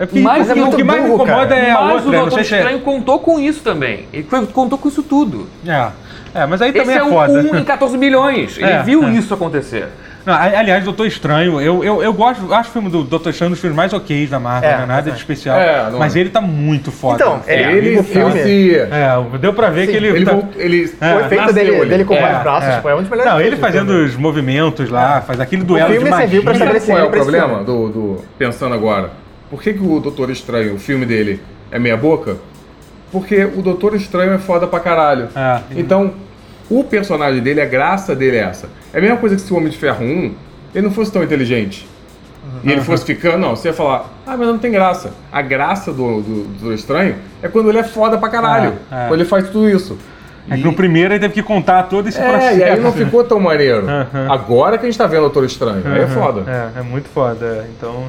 [0.00, 1.60] É porque, Mas mas é o que mais me burro, incomoda cara.
[1.60, 2.08] é a mas outra.
[2.08, 4.06] o não Doutor é- Estranho contou com isso também.
[4.12, 5.46] Ele contou com isso tudo.
[5.66, 5.88] É.
[6.34, 7.32] É, mas aí Esse também é, é, um foda.
[7.52, 8.56] 1 em 14 milhões.
[8.56, 9.10] Ele É, viu é.
[9.10, 9.88] isso acontecer.
[10.24, 13.52] Não, aliás, Doutor Estranho, eu, eu, eu gosto, acho o filme do Doutor Estranho um
[13.52, 15.14] dos filmes mais ok da Marvel, É, não é nada de é.
[15.18, 15.58] especial.
[15.58, 16.20] É, não mas é.
[16.20, 17.16] ele tá muito foda.
[17.16, 18.76] Então, É, ele- Ele, o filme- ele se...
[18.78, 20.08] é, deu pra ver Sim, que ele.
[20.08, 21.14] Ele, tá- ele É.
[21.16, 21.88] O efeito dele, ali.
[21.90, 22.88] dele com É, vários braços, é.
[22.88, 23.32] é um dos melhores.
[23.32, 26.26] Não, ele fazendo os movimentos lá, faz aquele duelo filme de magia.
[26.26, 29.10] serviu pra estabelecer qual é ele o esse problema do, do- Pensando agora.
[29.50, 32.36] Por que, que o Doutor Estranho, o filme dele, é meia boca?
[33.10, 35.28] Porque o Doutor Estranho é foda pra caralho.
[35.34, 35.60] É.
[35.72, 36.12] Então,
[36.70, 38.68] o personagem dele, a graça dele é essa.
[38.94, 40.34] É a mesma coisa que se o Homem de Ferro 1,
[40.74, 41.88] ele não fosse tão inteligente.
[42.64, 45.12] E ele fosse ficando, não, você ia falar, ah, mas não tem graça.
[45.32, 48.74] A graça do, do, do Doutor Estranho é quando ele é foda pra caralho.
[48.90, 49.08] É, é.
[49.08, 49.98] Quando ele faz tudo isso.
[50.48, 52.58] É que no primeiro ele teve que contar todo esse É, processo.
[52.58, 53.86] e aí não ficou tão maneiro.
[53.86, 54.32] Uhum.
[54.32, 56.08] Agora que a gente tá vendo o Doutor Estranho, aí é Uhum.
[56.10, 56.70] foda.
[56.76, 57.44] É, é muito foda.
[57.46, 57.66] é.
[57.76, 58.04] Então.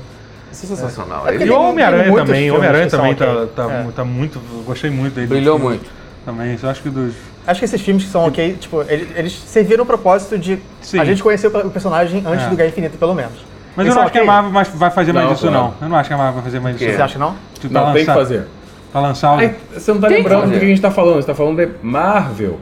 [0.51, 1.27] Isso é sensacional.
[1.27, 2.51] É Ele E o Homem-Aranha também.
[2.51, 3.47] Homem-Aranha também tá, ok.
[3.55, 3.91] tá, É.
[3.95, 4.39] tá muito.
[4.53, 5.27] eu Gostei muito dele.
[5.27, 5.89] brilhou Filme muito.
[6.25, 6.57] Também.
[6.61, 7.13] Eu acho que dos.
[7.47, 10.99] Acho que esses filmes que são ok, tipo, eles, eles serviram o propósito de Sim.
[10.99, 12.49] a gente conhecer o personagem antes É.
[12.49, 13.33] do Guerra Infinita, pelo menos.
[13.75, 14.23] Mas Eles eu não acho que a?
[14.25, 15.57] Marvel mais- vai fazer mais Não, isso, claro.
[15.57, 15.73] não.
[15.81, 16.91] Eu não acho que a Marvel vai fazer mais isso.
[16.93, 17.35] Você acha que não?
[17.59, 18.43] Tipo, Não, tem que fazer.
[18.91, 19.39] Pra lançar o.
[19.39, 21.55] Aí, você não tá Tem lembrando do que a gente tá falando, você tá falando
[21.65, 22.59] de Marvel.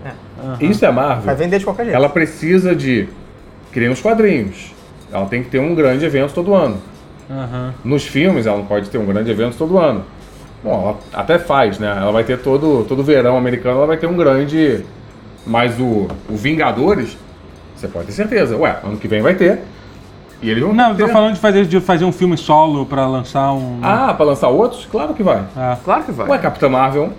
[0.62, 1.36] Isso é Vai Marvel.
[1.36, 1.96] vender de qualquer jeito.
[1.96, 3.10] Ela precisa de.
[3.72, 4.72] Criar uns quadrinhos.
[5.12, 6.78] Ela tem que ter um grande evento todo ano.
[7.30, 7.74] Aham.
[7.84, 10.04] Nos filmes, ela não pode ter um grande evento todo ano.
[10.64, 10.82] Bom,
[11.14, 11.88] ela até faz, né?
[12.02, 14.84] Ela vai ter todo, todo verão americano, ela vai ter um grande.
[15.46, 17.18] Mas o, o Vingadores,
[17.76, 18.58] você pode ter certeza.
[18.58, 19.60] Ué, ano que vem vai ter.
[20.42, 21.06] E eles vão Não, eu ter.
[21.06, 23.80] tô falando de fazer, de fazer um filme solo pra lançar um.
[23.82, 24.86] Ah, pra lançar outros?
[24.90, 25.44] Claro que vai.
[25.58, 25.78] É.
[25.84, 26.28] Claro que vai.
[26.30, 27.12] Ué, Capitã Marvel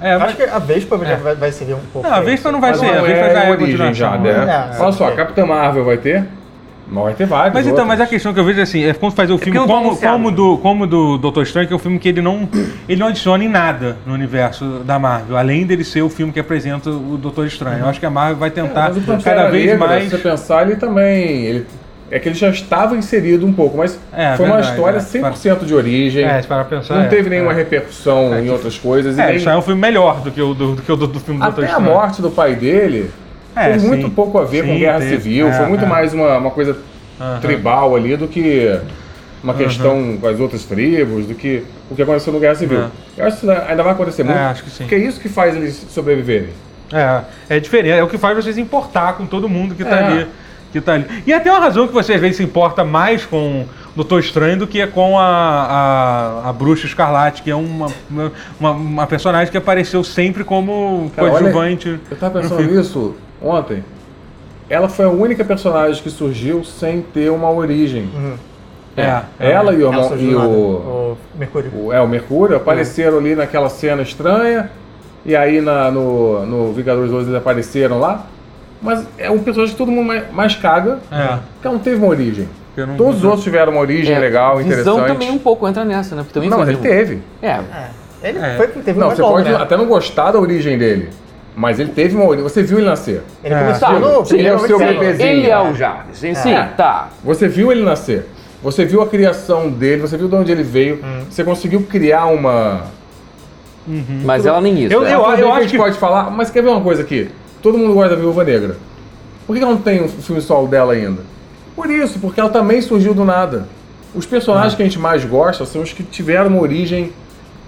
[0.00, 2.06] É, mas- Acho que a Vespa já vai, vai servir um pouco.
[2.08, 2.86] Não, a Vespa não vai Mas ser.
[2.88, 4.30] A Vespa já é é a origem já, né?
[4.76, 5.16] É, Olha só, sim.
[5.16, 6.24] Capitã Marvel vai ter?
[6.86, 7.88] Mas vai ter vários Mas então, outros.
[7.88, 9.82] mas a questão que eu vejo é assim, é quando fazer o filme, porque não
[9.82, 12.48] tá como, como do, como do Doutor Estranho, que é um filme que ele não,
[12.88, 16.38] ele não adiciona em nada no universo da Marvel, além dele ser o filme que
[16.40, 17.80] apresenta o Doutor Estranho.
[17.80, 20.04] Eu acho que a Marvel vai tentar Mas o Pantera cada vez Negra, mais.
[20.04, 21.44] Se você pensar, ele também.
[21.46, 21.66] Ele,
[22.10, 25.00] é que ele já estava inserido um pouco, mas É, foi uma verdade, história é.
[25.00, 26.22] 100% de origem.
[26.24, 26.94] É, se parar pra pensar.
[26.96, 27.54] não é, teve nenhuma é.
[27.56, 29.16] repercussão em outras coisas.
[29.16, 31.06] e É, nem- é um filme melhor do que o do, do que o do,
[31.06, 31.96] do filme do Doutor Até a Estranho.
[31.98, 33.10] morte do pai dele
[33.56, 34.10] É, teve muito sim.
[34.10, 35.16] pouco a ver com Sim, guerra teve.
[35.16, 35.48] civil.
[35.48, 35.88] É, foi muito é.
[35.88, 36.76] mais uma, uma coisa
[37.20, 37.40] Aham.
[37.40, 38.78] tribal ali do que
[39.42, 42.80] uma questão com as outras tribos, do que o que aconteceu no Guerra Civil.
[42.84, 42.88] É.
[43.18, 44.38] Eu acho que ainda vai acontecer muito.
[44.38, 44.84] acho que sim.
[44.84, 46.48] Porque é isso que faz eles sobreviverem.
[46.92, 50.04] É, é diferente, é o que faz vocês importar com todo mundo que tá É.
[50.06, 50.26] ali.
[50.72, 51.06] Que tá ali.
[51.26, 54.58] E até uma razão que você às vezes se importa mais com o Doutor Estranho
[54.58, 55.24] do que é com a,
[56.44, 57.86] a, a Bruxa Escarlate, que é uma,
[58.58, 62.00] uma, uma- personagem que apareceu sempre como Cara, olha- coadjuvante.
[62.10, 63.14] Eu tava pensando nisso
[63.44, 63.84] ontem.
[64.68, 68.08] Ela foi a única personagem que surgiu sem ter uma origem.
[68.96, 71.70] É, Ela e o, Ela irmão- surgiu e o, o Mercúrio.
[71.74, 74.70] o, é, o Mercúrio apareceram ali naquela cena estranha.
[75.26, 78.26] E aí na, no, no Vingadores 2 eles apareceram lá.
[78.80, 80.98] Mas é um personagem que todo mundo mais, mais caga.
[81.10, 81.38] É.
[81.60, 82.48] Que não teve uma origem.
[82.76, 85.06] Não- Todos os outros tiveram uma origem É, legal, Visão interessante.
[85.06, 86.22] também um pouco entra nessa, né?
[86.22, 87.20] Porque também Não, mas ele teve.
[87.42, 87.60] É, É.
[88.22, 88.54] Ele É.
[88.56, 89.56] foi, teve Não, você longo, pode né?
[89.56, 91.10] até não gostar da origem dele.
[91.56, 92.42] Mas ele teve uma origem.
[92.42, 93.22] Você viu ele nascer.
[93.42, 93.58] Ele É.
[93.60, 95.28] começou Tá, no sim, ele é o seu bebezinho.
[95.28, 96.18] ele é o Jarvis.
[96.18, 96.64] Sim, sim, É.
[96.76, 97.10] tá.
[97.22, 98.28] Você viu ele nascer.
[98.62, 101.00] Você viu a criação dele, você viu de onde ele veio.
[101.30, 102.82] Você conseguiu criar uma.
[104.24, 104.94] Mas ela nem isso.
[104.94, 105.12] Eu- é.
[105.14, 107.02] eu- Uma coisa que a acho gente que- pode falar, mas quer ver uma coisa
[107.02, 107.28] aqui?
[107.62, 108.76] Todo mundo gosta da Viúva Negra.
[109.46, 111.20] Por que ela não tem um filme solo dela ainda?
[111.76, 113.68] Por isso, porque ela também surgiu do nada.
[114.14, 117.12] Os personagens que a gente mais gosta são os que tiveram uma origem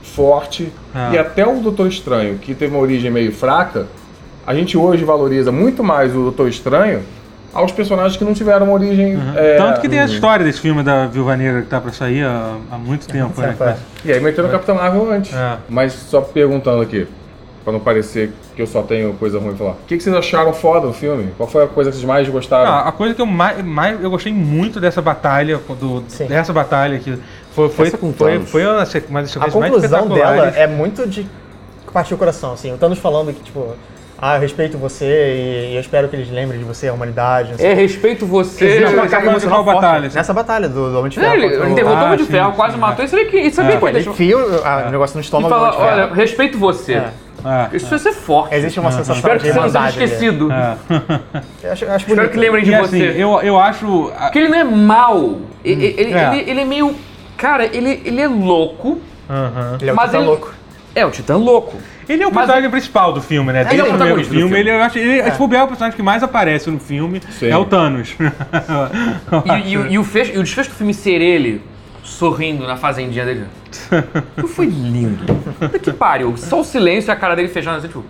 [0.07, 0.73] forte.
[0.95, 1.11] Ah.
[1.13, 3.87] E até o Doutor Estranho, que teve uma origem meio fraca,
[4.47, 7.03] a gente hoje valoriza muito mais o Doutor Estranho
[7.53, 9.19] aos personagens que não tiveram uma origem.
[9.35, 12.23] é, Tanto que tem a história desse filme da Viúva Negra que tá pra sair
[12.23, 13.49] há, há muito tempo, né?
[13.49, 13.77] tempo, é.
[14.05, 15.35] E aí meteram o Capitão Marvel antes.
[15.35, 15.57] É.
[15.69, 17.07] Mas só perguntando aqui,
[17.65, 19.71] pra não parecer que eu só tenho coisa ruim pra falar.
[19.73, 21.31] O que, que vocês acharam foda do filme?
[21.37, 22.71] Qual foi a coisa que vocês mais gostaram?
[22.71, 26.27] Ah, a coisa que eu mais, mais eu gostei muito dessa batalha, do, Sim.
[26.27, 27.19] dessa batalha que
[27.69, 28.51] foi foi foi, Thanos.
[28.51, 31.27] foi uma, das A sequências mais conclusão dela é muito de
[31.93, 32.73] partir o coração, assim.
[32.73, 33.75] O Thanos falando que, tipo,
[34.19, 37.71] ah, eu respeito você e eu espero que eles lembrem de você, a humanidade, sei
[37.71, 38.65] É, respeito você.
[38.67, 40.17] Existe uma carga emocional batalha, forte assim?
[40.17, 41.35] nessa batalha do, do Homem de É, Ferro.
[41.35, 42.79] ele, ele o- derrotou o Ah, Homem de sim, Ferro, sim, quase é.
[42.79, 43.05] matou.
[43.05, 43.79] Isso sabia que, isso sabia É.
[43.79, 45.85] que Ele ele enfia o a- o negócio no E estômago do fala, Homem de
[45.97, 46.03] Ferro.
[46.07, 46.93] olha, respeito você.
[46.95, 47.11] É.
[47.45, 47.77] É.
[47.77, 48.55] Isso vai ser forte.
[48.55, 50.05] Existe uma sensação Espero de que você não seja irmandade.
[50.05, 50.53] esquecido.
[50.53, 50.77] É.
[51.63, 52.97] Eu acho, acho Espero que lembrem de E você.
[53.09, 54.11] assim, eu, eu acho.
[54.19, 55.37] a- Porque ele não é mal.
[55.65, 56.29] Ele, ele, É.
[56.39, 56.95] ele, ele é meio.
[57.37, 58.99] Cara, ele, ele é louco.
[59.29, 59.79] Aham.
[59.81, 60.55] Ele é o mas Titã ele- louco.
[60.95, 61.77] É o Titã louco.
[62.09, 63.65] Ele é o Mas- personagem principal do filme, né?
[63.65, 64.71] Desde Ele é o primeiro protagonista do filme, filme.
[64.71, 67.49] ele, eu acho, ele, se bobear, é o personagem que mais aparece no filme Sim.
[67.49, 68.15] é o Thanos.
[69.65, 71.61] E, e o- e o fecho- e o desfecho do filme ser ele
[72.05, 73.45] sorrindo na fazendinha dele.
[74.55, 75.25] Foi lindo.
[75.59, 76.35] Puta que pariu.
[76.37, 78.05] Só o silêncio e a cara dele fechando assim, tipo.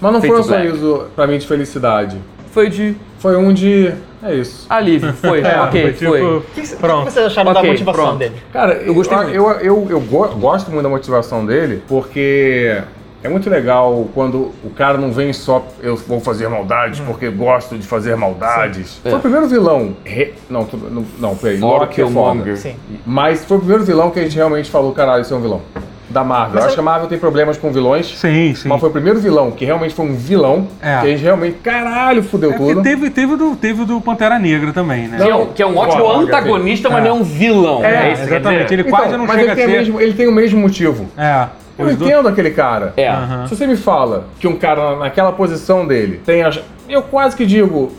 [0.00, 0.66] Mas não foi um Black.
[0.68, 2.16] sorriso pra mim de felicidade.
[2.52, 3.92] Foi de Foi um de.
[4.24, 4.66] É isso.
[4.70, 5.12] alívio.
[5.12, 5.40] Foi.
[5.44, 6.22] É, ok, tipo, foi.
[6.22, 7.10] O que, Pronto.
[7.10, 8.18] vocês acharam da Ok, motivação pronto.
[8.18, 8.34] dele?
[8.52, 9.36] Cara, eu gostei eu, muito.
[9.36, 12.80] eu, eu, eu go- gosto muito da motivação dele, porque
[13.22, 17.76] é muito legal quando o cara não vem só eu vou fazer maldades porque gosto
[17.76, 18.98] de fazer maldades.
[19.02, 19.16] Foi É.
[19.16, 19.94] o primeiro vilão.
[20.04, 21.58] re- Não, tu- não, não, peraí.
[21.58, 22.56] Loki é foda.
[22.56, 22.76] Sim.
[23.04, 25.60] Mas foi o primeiro vilão que a gente realmente falou, caralho, isso é um vilão.
[26.08, 26.54] Da Marvel.
[26.54, 28.06] Mas eu acho que a Marvel tem problemas com vilões.
[28.18, 28.68] sim, sim.
[28.68, 30.68] Mas foi o primeiro vilão que realmente foi um vilão.
[30.82, 31.00] É.
[31.00, 32.82] Que a gente realmente, caralho, fudeu É tudo.
[32.82, 35.16] teve, teve, o do, teve do Pantera Negra também, né?
[35.16, 37.08] Que é um, que é um ótimo Foda, antagonista, mas É.
[37.08, 37.84] não é um vilão.
[37.84, 38.12] É?
[38.12, 38.74] Isso que quer exatamente.
[38.74, 39.76] Ele quase não mas chega ele a tem, o ser.
[39.78, 41.06] mesmo, ele tem o mesmo motivo.
[41.16, 41.46] É.
[41.78, 42.92] Eu Os do- entendo aquele cara.
[42.96, 43.08] É.
[43.08, 43.48] Aham.
[43.48, 46.60] Se você me fala que um cara na- naquela posição dele tem as.
[46.88, 47.90] Eu quase que digo.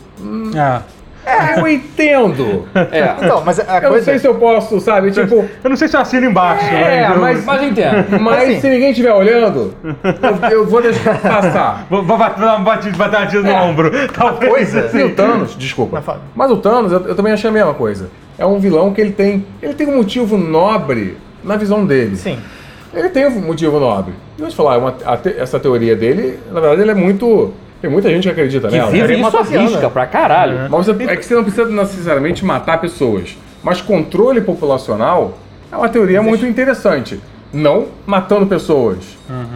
[0.54, 0.80] É.
[1.26, 2.66] É, eu entendo.
[2.92, 3.16] É.
[3.24, 4.04] Então, mas a Eu não coisa...
[4.04, 5.10] sei se eu posso, sabe?
[5.10, 5.44] Tipo.
[5.64, 6.64] Eu não sei se eu assino embaixo.
[6.72, 8.20] É, eu- mas- Mas eu entendo.
[8.20, 8.60] Mas Assim.
[8.60, 11.86] se ninguém estiver olhando, eu, eu vou deixar passar.
[11.90, 13.90] Vou, vou bater uma batida, bater uma batida no ombro.
[14.14, 14.50] Talvez.
[14.52, 16.02] coisa- E o Thanos, desculpa.
[16.06, 16.16] Mas.
[16.34, 18.08] Mas o Thanos, eu, eu também achei a mesma coisa.
[18.38, 19.44] É um vilão que ele tem.
[19.60, 22.16] Ele tem um motivo nobre na visão dele.
[22.16, 22.38] Sim.
[22.94, 24.14] Ele tem um motivo nobre.
[24.38, 27.52] E eu vou te falar, uma- te- essa teoria dele, na verdade, ele é muito.
[27.80, 28.90] Tem muita gente que acredita Que nela.
[28.90, 29.68] vive Ele isso à matou a Fiona.
[29.68, 30.68] risca pra caralho.
[30.70, 33.36] Mas você- é que você não precisa necessariamente matar pessoas.
[33.62, 35.38] Mas controle populacional
[35.70, 37.20] é uma teoria muito interessante.
[37.52, 38.98] não matando pessoas.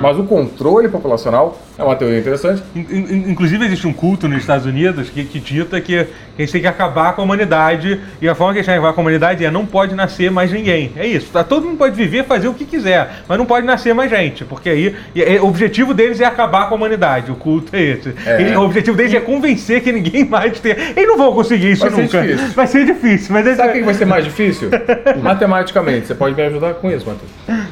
[0.01, 2.61] Mas o controle populacional é uma teoria interessante.
[2.75, 6.41] In- in- Inclusive existe um culto nos Estados Unidos que, que dita que, que a
[6.41, 8.93] gente tem que acabar com a humanidade e a forma que a gente vai acabar
[8.95, 10.91] com a humanidade é não pode nascer mais ninguém.
[10.97, 11.29] É isso.
[11.33, 11.45] Tá?
[11.45, 14.69] Todo mundo pode viver, fazer o que quiser, mas não pode nascer mais gente, porque
[14.69, 14.97] aí
[15.41, 17.31] o objetivo deles é acabar com a humanidade.
[17.31, 18.13] O culto é esse.
[18.27, 18.43] É.
[18.43, 20.73] Ele- o objetivo deles é convencer que ninguém mais tem.
[20.73, 22.23] Eles não vão conseguir isso Vai ser nunca.
[22.23, 22.49] difícil.
[22.55, 24.69] Vai ser difícil, mas Sabe o que vai ser mais difícil?
[25.23, 26.09] Matematicamente.
[26.09, 27.71] Você pode me ajudar com isso, Matheus.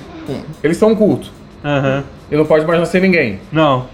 [0.62, 1.30] Eles são um culto.
[1.64, 2.04] Aham.
[2.30, 3.40] E não pode mais nascer ninguém.
[3.50, 3.86] Não.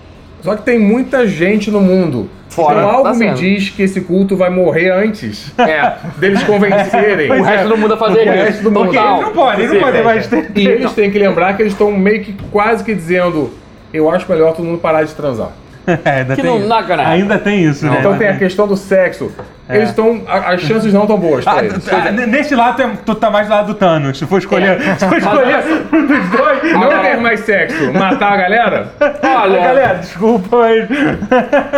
[0.43, 2.29] Só que tem muita gente no mundo.
[2.51, 5.93] Fora, então algo tá me diz que esse culto vai morrer antes É.
[6.19, 7.31] deles convencerem.
[7.33, 8.31] O resto do mundo a fazer O isso.
[8.31, 8.85] resto do mundo.
[8.85, 10.51] Porque eles não podem, eles não podem mais ter.
[10.55, 13.51] E eles têm que lembrar que eles estão meio que quase que dizendo:
[13.93, 15.51] eu acho melhor todo mundo parar de transar.
[15.87, 16.77] É, ainda Que tem não.
[17.07, 17.97] Ainda tem isso, né?
[18.01, 19.31] Então tem a questão do sexo.
[19.69, 20.23] Eles estão.
[20.27, 21.89] As chances não estão boas pra Ah, eles.
[21.91, 24.19] ah, n- nesse lado tu é- tu tá mais do lado do Thanos.
[24.19, 26.73] Se for escolher, se for escolher um dos dois.
[26.73, 28.93] Não ter mais sexo, matar a galera?
[29.23, 30.89] Olha, Galera, desculpa, mas.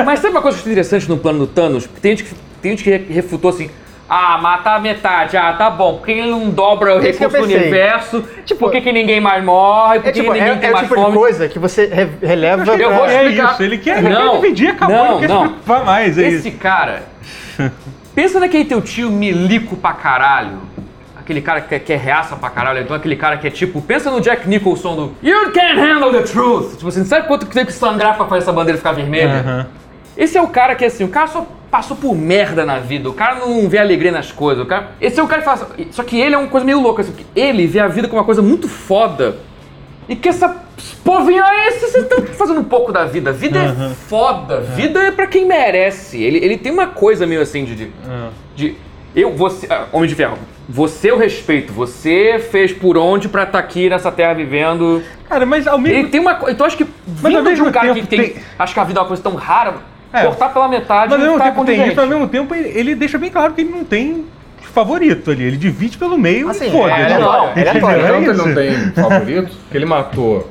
[0.05, 1.87] mas sabe uma coisa interessante no plano do Thanos?
[2.03, 3.70] Tem gente que, tem gente que re- refutou assim.
[4.09, 5.37] Ah, matar a metade.
[5.37, 5.96] Ah, tá bom.
[5.99, 8.25] Por que ele não dobra o que eu recurso do universo?
[8.59, 9.99] Por que, que ninguém mais morre?
[10.01, 11.16] Por É que tipo, ninguém é, tem é mais tipo fome?
[11.16, 12.62] coisa que você re- releva.
[12.72, 13.53] Eu pra- vou É explicar.
[13.55, 16.59] isso, ele quer, ele Não, quer dividir, acabou, não, não mais, é Esse isso.
[16.59, 17.03] cara.
[18.14, 20.58] Pensa naquele teu tio milico pra caralho.
[21.16, 23.82] Aquele cara que, que é reaça pra caralho, então aquele cara que é tipo.
[23.82, 26.76] Pensa no Jack Nicholson do You can't handle the truth.
[26.76, 29.40] Tipo assim, sabe quanto que teve que sangrar pra fazer essa bandeira ficar vermelha?
[29.40, 29.66] Aham.
[30.16, 33.12] Esse é o cara que assim, o cara só passou por merda na vida, o
[33.12, 34.92] cara não vê alegria nas coisas, o cara.
[35.00, 35.66] Esse é o cara que faz.
[35.90, 38.24] Só que ele é uma coisa meio louca, assim, ele vê a vida como uma
[38.24, 39.36] coisa muito foda.
[40.08, 40.54] E que essa
[41.04, 43.32] povinha aí, vocês estão fazendo um pouco da vida.
[43.32, 46.22] Vida é foda, vida é pra quem merece.
[46.22, 47.74] Ele, ele tem uma coisa meio assim de.
[47.74, 48.28] de, Ah.
[48.54, 48.74] de-
[49.14, 49.66] eu, você.
[49.70, 50.38] ah, Homem de Ferro,
[50.68, 55.02] você eu respeito, você fez por onde pra estar aqui nessa terra vivendo.
[55.28, 56.52] Cara, mas ao mesmo Ele tem uma coisa.
[56.54, 56.86] Então acho que
[57.22, 59.22] Mas ao de um cara que tem, tem- Acho que a vida é uma coisa
[59.22, 59.74] tão rara.
[60.12, 60.22] É.
[60.24, 61.88] Cortar pela metade Mas ao mesmo tá tempo tem contingente.
[61.88, 64.24] isso, mas ao mesmo tempo ele, ele deixa bem claro que ele não tem
[64.76, 65.44] favorito ali.
[65.44, 67.00] Ele divide pelo meio Assim, e foda-se.
[67.00, 68.00] é aleatório, é aleatório.
[68.00, 68.46] É Tanto ele isso.
[68.46, 70.48] não tem favorito, que ele matou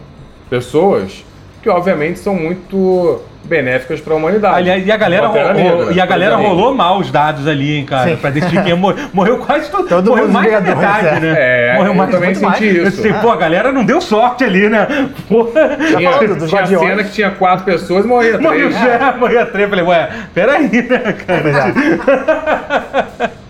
[0.50, 1.24] pessoas
[1.62, 4.56] que obviamente são muito benéficas pra humanidade.
[4.58, 7.86] Aliás, e a galera, ro- Negra, e a galera rolou mal os dados ali, hein,
[7.86, 9.06] cara, pra decidir quem morreu.
[9.14, 11.20] Morreu quase todo, Todo morreu mundo mais da metade, é.
[11.20, 11.36] né?
[11.38, 12.62] É, morreu eu mais também muito senti mais.
[12.76, 12.86] isso.
[12.86, 14.88] Eu sei, pô, a galera não deu sorte ali, né?
[15.30, 15.78] Porra.
[15.96, 18.84] Tinha, falando tinha cena que tinha quatro pessoas e morria Morreu três.
[19.00, 19.70] já, morreu três.
[19.70, 23.32] Falei, ué, peraí, né, cara?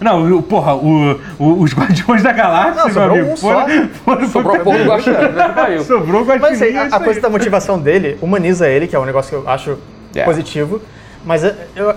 [0.00, 3.60] Não, o- porra, o, o- os Guardiões da Galáxia, Não, meu sobrou amigo, um foram,
[3.68, 3.88] só.
[4.04, 5.78] foram, Sobrou um pouco do Guaxinim, né.
[5.84, 8.94] Sobrou o Mas Guaxinim, assim, a, é a coisa da motivação dele humaniza ele, que
[8.94, 9.76] é um negócio que eu acho
[10.14, 10.22] É.
[10.24, 10.80] positivo.
[11.24, 11.94] Mas é, eu-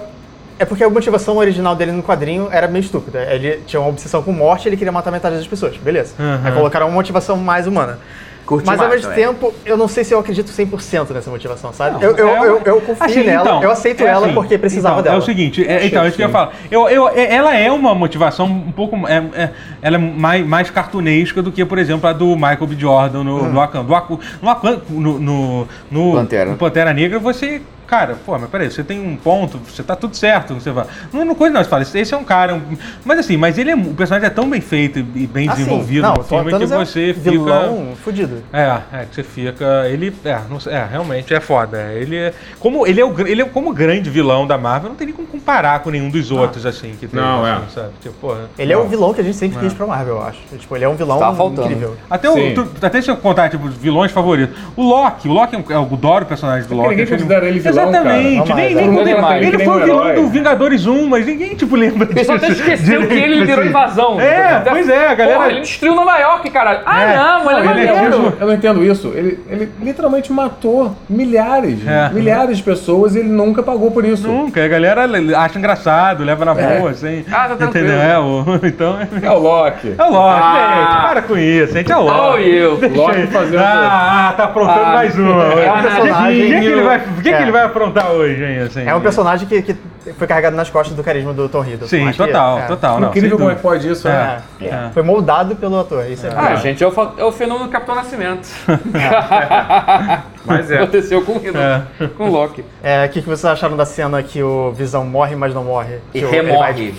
[0.59, 3.19] é porque a motivação original dele no quadrinho era meio estúpida.
[3.31, 5.77] Ele tinha uma obsessão com morte e ele queria matar metade das pessoas.
[5.77, 6.13] Beleza.
[6.19, 6.41] Aham.
[6.43, 7.99] Aí colocaram uma motivação mais humana.
[8.45, 9.27] Curti Mas ao mais mesmo também.
[9.27, 11.95] tempo, eu não sei se eu acredito 100% nessa motivação, sabe?
[11.95, 14.35] Não, eu, eu, é eu, eu confio Assim, nela, então, eu aceito é ela assim,
[14.35, 15.15] porque precisava então, dela.
[15.15, 16.53] É o seguinte, é, então, é isso que eu ia falar.
[16.69, 18.95] Eu, eu, é- ela é uma motivação um pouco.
[19.07, 19.49] é- é-
[19.81, 22.75] ela é mais, mais cartunesca do que, por exemplo, a do Michael B.
[22.77, 26.49] Jordan no, no Waku- no, Wakanda- no, no, no- Pantera.
[26.51, 27.61] no Pantera Negra, você.
[27.91, 30.85] Cara, pô, mas peraí, você tem um ponto, você tá tudo certo, você vai.
[31.11, 32.55] Não, não coisa não, você fala, esse é um cara.
[32.55, 32.61] um-
[33.03, 36.03] mas assim, mas ele é, o personagem é tão bem feito e bem Assim, desenvolvido
[36.03, 37.31] não, no filme que é um você fica.
[37.31, 38.43] vilão fudido.
[38.53, 39.65] É, é, que você fica.
[39.89, 40.15] Ele.
[40.23, 41.91] É, não é, realmente é foda.
[41.91, 42.33] Ele é.
[42.61, 45.27] Como ele é, o, ele é como grande vilão da Marvel, não tem nem como
[45.27, 47.19] comparar com nenhum dos outros, assim, que tem.
[47.19, 47.69] Não, assim, é.
[47.75, 47.89] sabe?
[48.01, 48.49] Tipo, porra.
[48.57, 48.85] Ele é Não.
[48.85, 50.39] o vilão que a gente sempre quis pra Marvel, eu acho.
[50.57, 51.63] Tipo, ele é um vilão Tava faltando.
[51.63, 51.97] incrível.
[52.09, 52.55] Até, o, Sim.
[52.81, 54.55] até se eu contar, tipo, os vilões favoritos.
[54.77, 56.89] O Loki, o Loki é um, eu adoro o personagem do É Loki.
[56.91, 58.47] ninguém considera ele vilão, Exatamente.
[58.47, 58.81] cara.
[58.91, 59.51] Não nem, mais, nem é.
[59.51, 62.11] quando ele, foi o um vilão do Vingadores 1, mas ninguém, tipo, lembra disso.
[62.11, 63.69] O pessoal até esqueceu que ele liderou a assim.
[63.69, 64.21] invasão.
[64.21, 66.79] É, Até- pois é, a galera- Porra, ele destruiu Nova York, caralho.
[66.85, 67.15] Ah, É.
[67.17, 68.33] não, mas ele é é maneiro.
[68.39, 69.11] eu não entendo isso.
[69.15, 72.09] Ele, ele literalmente matou milhares, É.
[72.13, 74.27] milhares de pessoas e ele nunca pagou por isso.
[74.27, 75.05] Nunca, a galera
[75.37, 77.23] acha engraçado, leva na boa, assim.
[77.31, 77.87] Ah, tá tranquilo.
[77.87, 78.01] Entendeu?
[78.01, 78.97] É, o- então.
[79.21, 79.95] É o Loki.
[79.97, 80.75] É o Loki, Ah.
[80.75, 82.21] gente, para com isso, gente, é o Loki.
[82.21, 82.79] Oh, eu.
[82.95, 83.59] Loki fazendo.
[83.61, 85.43] Ah, ah, tá aprontando Ah, mais uma.
[85.53, 87.81] é um O que, que, ele vai, É.
[87.81, 88.59] aprontar hoje, hein?
[88.59, 89.75] Assim, É um personagem que, que
[90.17, 91.87] foi carregado nas costas do carisma do Tom Hiddleston.
[91.87, 92.61] Sim, que total, é.
[92.67, 92.99] total.
[92.99, 94.41] Não, Incrível como é que pode isso, né?
[94.61, 94.65] É.
[94.65, 94.89] É.
[94.93, 97.71] Foi moldado pelo ator, isso é, Ah, gente, é o, fa- é o fenômeno do
[97.71, 98.47] Capitão Nascimento.
[100.45, 100.77] Mas é.
[100.77, 102.07] Aconteceu com o Riddle, É.
[102.17, 102.63] com o Loki.
[102.83, 105.95] É, O que, que vocês acharam da cena que o Visão morre, mas não morre?
[106.13, 106.95] E Que o- ele vai- remorre.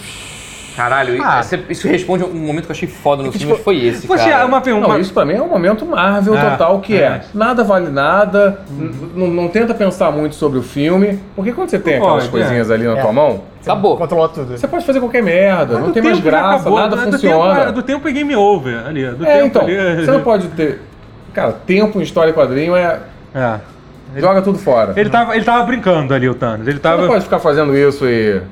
[0.77, 1.41] Caralho, Ah.
[1.41, 3.85] isso, isso responde a um momento que eu achei foda no que, filme, tipo, foi
[3.85, 4.47] esse, Você, cara.
[4.47, 4.89] uma pergunta.
[4.89, 7.21] Não, isso pra mim é um momento Marvel É, total, que é, é.
[7.35, 11.99] nada vale nada, n- não tenta pensar muito sobre o filme, porque quando você tem
[11.99, 13.03] Não aquelas pode, coisinhas ali na É.
[13.03, 13.97] tua mão, Acabou.
[13.97, 14.57] Controlou tudo.
[14.59, 17.61] você pode fazer qualquer merda, não do tem mais graça, acabou, nada do- funciona.
[17.61, 19.07] Tempo, do tempo é game over ali.
[19.11, 20.81] Do É, tempo então, ali, você não pode ter
[21.33, 22.99] Cara, tempo em história e quadrinho é.
[23.35, 23.55] É.
[24.17, 24.93] Joga tudo fora.
[24.97, 26.67] Ele tava, ele tava brincando ali, o Thanos.
[26.69, 27.07] Ele Você não tava.
[27.07, 28.43] pode ficar fazendo isso e.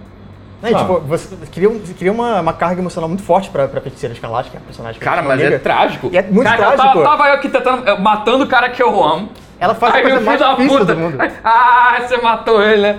[0.62, 0.78] E, Ah.
[0.78, 4.50] tipo, você cria, um- cria uma, uma carga emocional muito forte pra, pra Feiticeira Escarlate,
[4.50, 6.10] que é a personagem Cara, mas é trágico.
[6.12, 7.02] E é muito Cara, eu trágico.
[7.02, 9.30] Tava, tava eu aqui tentando, matando o cara que eu amo.
[9.58, 10.94] Ela faz Aí a coisa mais difícil puta.
[10.94, 11.18] do mundo.
[11.44, 12.98] Ah, você matou ele, né?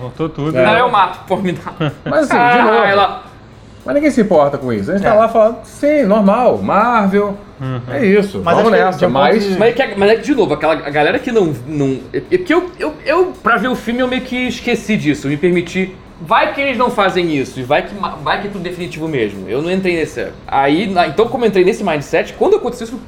[0.00, 0.56] Voltou tudo.
[0.58, 0.64] É.
[0.64, 1.74] Não, eu mato, por me dar.
[2.04, 2.84] Mas assim, de Ah, novo.
[2.84, 3.22] ela...
[3.84, 4.90] Mas ninguém se importa com isso.
[4.90, 5.10] A gente É.
[5.10, 7.36] tá lá falando, sim, normal, Marvel.
[7.90, 8.40] É isso.
[8.42, 8.96] Mas vamos nessa.
[9.06, 9.44] um ponto Mas.
[9.44, 11.54] de- Mas é, que, mas é que, de novo, aquela a galera que não.
[11.66, 14.96] não é é que eu, eu, eu, pra ver o filme, eu meio que esqueci
[14.96, 15.94] disso, me permiti.
[16.20, 19.48] Vai que eles não fazem isso, e vai que, vai que é tudo definitivo mesmo.
[19.48, 20.28] Eu não entrei nesse.
[20.46, 23.00] Aí, na- então, como eu entrei nesse mindset, quando aconteceu isso.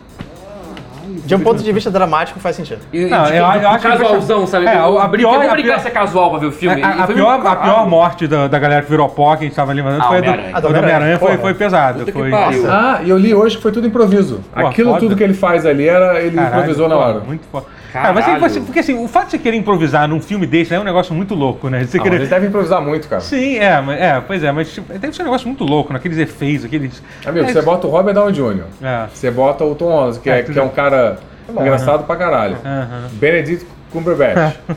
[1.25, 2.81] De um ponto de vista dramático, faz sentido.
[2.92, 4.66] E, Não, de- eu- eu acho que- casualzão, sabe?
[4.66, 6.83] É, eu, a brinquei, pior- eu a pior- se é casual pra ver o filme.
[6.83, 9.45] A, a foi pior, meio a pior morte da, da galera que virou pó, que
[9.45, 11.12] a gente tava lembrando, Ah, foi a do, Homem-Aranha.
[11.12, 12.05] a A foi, foi pesado.
[12.05, 12.31] Que Foi.
[12.69, 14.40] Ah, e eu li hoje que foi tudo improviso.
[14.53, 15.01] Pô, Aquilo foda.
[15.01, 16.21] tudo que ele faz ali era.
[16.21, 17.21] Ele Caralho, improvisou na hora.
[17.21, 17.66] Muito foda.
[17.92, 20.81] Cara, mas você, porque assim, o fato de você querer improvisar num filme desse é
[20.81, 21.85] um negócio muito louco, né?
[21.85, 22.16] Você Ah, querer...
[22.16, 23.20] eles devem improvisar muito, cara.
[23.20, 26.64] Sim, é, é, pois é, mas tipo, deve ser um negócio muito louco, naqueles efeitos,
[26.64, 27.03] aqueles.
[27.25, 28.64] Amigo, é, você bota o Robert Downey Jr.
[28.83, 29.07] É.
[29.12, 31.18] Você bota o Tom Holland, que É, é, que é um cara
[31.49, 32.57] engraçado pra caralho.
[32.64, 33.09] Aham.
[33.12, 34.37] Benedict Cumberbatch.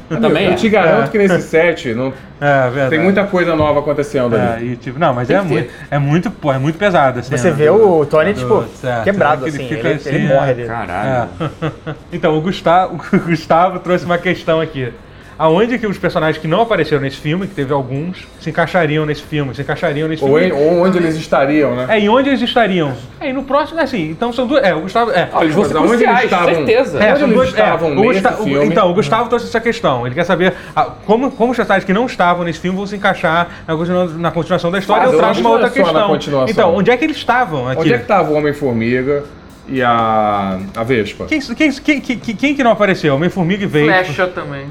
[0.09, 0.55] Amigo, Também Eu é.
[0.55, 1.09] te garanto É.
[1.09, 2.89] que nesse set não, É, verdade.
[2.91, 4.73] tem muita coisa nova acontecendo É, ali.
[4.73, 7.35] e, tipo, não, mas é muito, é muito, pô, é muito pesado assim.
[7.35, 9.67] Você né, vê o Tony, do- tipo, certo, quebrado, que ele assim.
[9.75, 10.35] fica Ele, assim, ele é.
[10.35, 10.65] morre ali.
[10.65, 11.29] Caralho.
[11.41, 11.93] É.
[12.13, 14.93] então, o Gustavo, o Gustavo trouxe uma questão aqui.
[15.39, 19.21] Aonde que os personagens que não apareceram nesse filme, que teve alguns, se encaixariam nesse
[19.21, 20.47] filme, se encaixariam nesse Ou, filme?
[20.49, 21.85] em- ou onde eles estariam, né?
[21.87, 22.93] É, e onde eles estariam?
[23.21, 24.61] É, e no próximo, assim, então são duas.
[24.61, 25.11] É, o Gustavo.
[25.11, 26.55] É, Olha, eles vão Mas ser aonde eles estavam?
[26.55, 26.99] certeza.
[27.01, 28.65] É, Onde são eles duas, estavam é, o filme?
[28.65, 30.05] Então, o Gustavo trouxe essa questão.
[30.05, 32.97] Ele quer saber ah, como, como os personagens que não estavam nesse filme vão se
[32.97, 35.03] encaixar na, na continuação da história.
[35.03, 36.19] Mas eu trago uma outra é questão.
[36.49, 37.79] Então, onde é que eles estavam aqui?
[37.79, 39.23] Onde é que tava o Homem-Formiga
[39.69, 41.27] e a, a Vespa?
[41.27, 43.15] Quem, quem, quem, quem, quem que não apareceu?
[43.15, 43.85] Homem-Formiga e Veio.
[43.85, 44.65] Flecha também.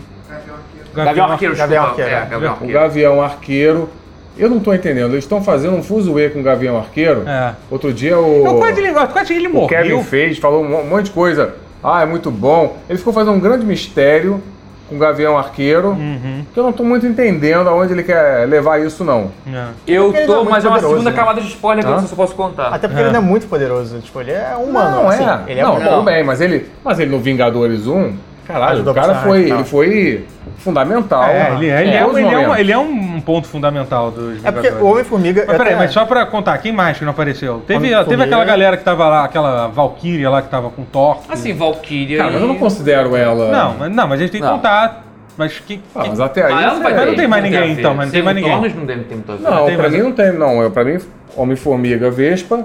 [1.05, 1.57] Gavião Gavião Arqueiro.
[1.57, 1.85] Gavião.
[1.85, 2.11] Arqueiro.
[2.11, 2.73] É, Gavião O Arqueiro.
[2.73, 3.89] Gavião Arqueiro.
[4.37, 5.13] Eu não tô entendendo.
[5.13, 7.25] Eles estão fazendo um fuzuê com o Gavião Arqueiro.
[7.27, 7.55] É.
[7.71, 9.69] Outro dia o, Eu quase, ele- quase ele o morreu.
[9.69, 11.55] Kevin fez, falou um monte de coisa.
[11.83, 12.77] Ah, é muito bom.
[12.89, 14.41] Ele ficou fazendo um grande mistério
[14.89, 15.89] com o Gavião Arqueiro.
[15.91, 16.45] Uhum.
[16.55, 19.31] Que eu não tô muito entendendo aonde ele quer levar isso, não.
[19.53, 19.65] É.
[19.89, 21.17] Eu Porque ele não tô, é mas é uma poderoso, segunda né?
[21.17, 21.95] camada de spoiler que eu Hã?
[21.95, 22.69] não sei se eu posso contar.
[22.69, 23.99] Até porque ele não é muito poderoso.
[24.01, 25.03] Tipo, ele é humano.
[25.03, 25.25] não, assim.
[25.25, 25.41] é.
[25.49, 28.13] Ele é não, tudo bem, mas ele, mas ele no Vingadores 1,
[28.49, 30.25] caralho, o cara foi, ele foi
[30.59, 31.25] fundamental.
[31.25, 34.11] É, ele, é, ele, é, todos os ele, é um, ele é um ponto fundamental
[34.11, 35.45] dos É porque o Homem-Formiga.
[35.47, 37.63] Mas peraí, até- mas só pra contar, quem mais que não apareceu?
[37.67, 41.19] Teve, teve aquela galera que tava lá, aquela Valkyria lá que tava com Thor.
[41.29, 42.19] Assim, Valkyria.
[42.19, 43.51] Cara, mas eu não considero ela.
[43.53, 44.55] Não, mas, não, mas a gente tem que Não.
[44.57, 45.05] contar.
[45.37, 45.81] Mas que.
[45.95, 46.53] Ah, que- mas até aí.
[46.53, 48.51] Ah, não vai é- Mas não tem mais ninguém, então, mas não tem mais ninguém.
[48.75, 49.43] Não deve ter muito a ver.
[49.45, 50.61] Não, tem pra mais- mim não tem, não.
[50.63, 50.99] Eu, pra mim,
[51.37, 52.65] Homem-Formiga, Vespa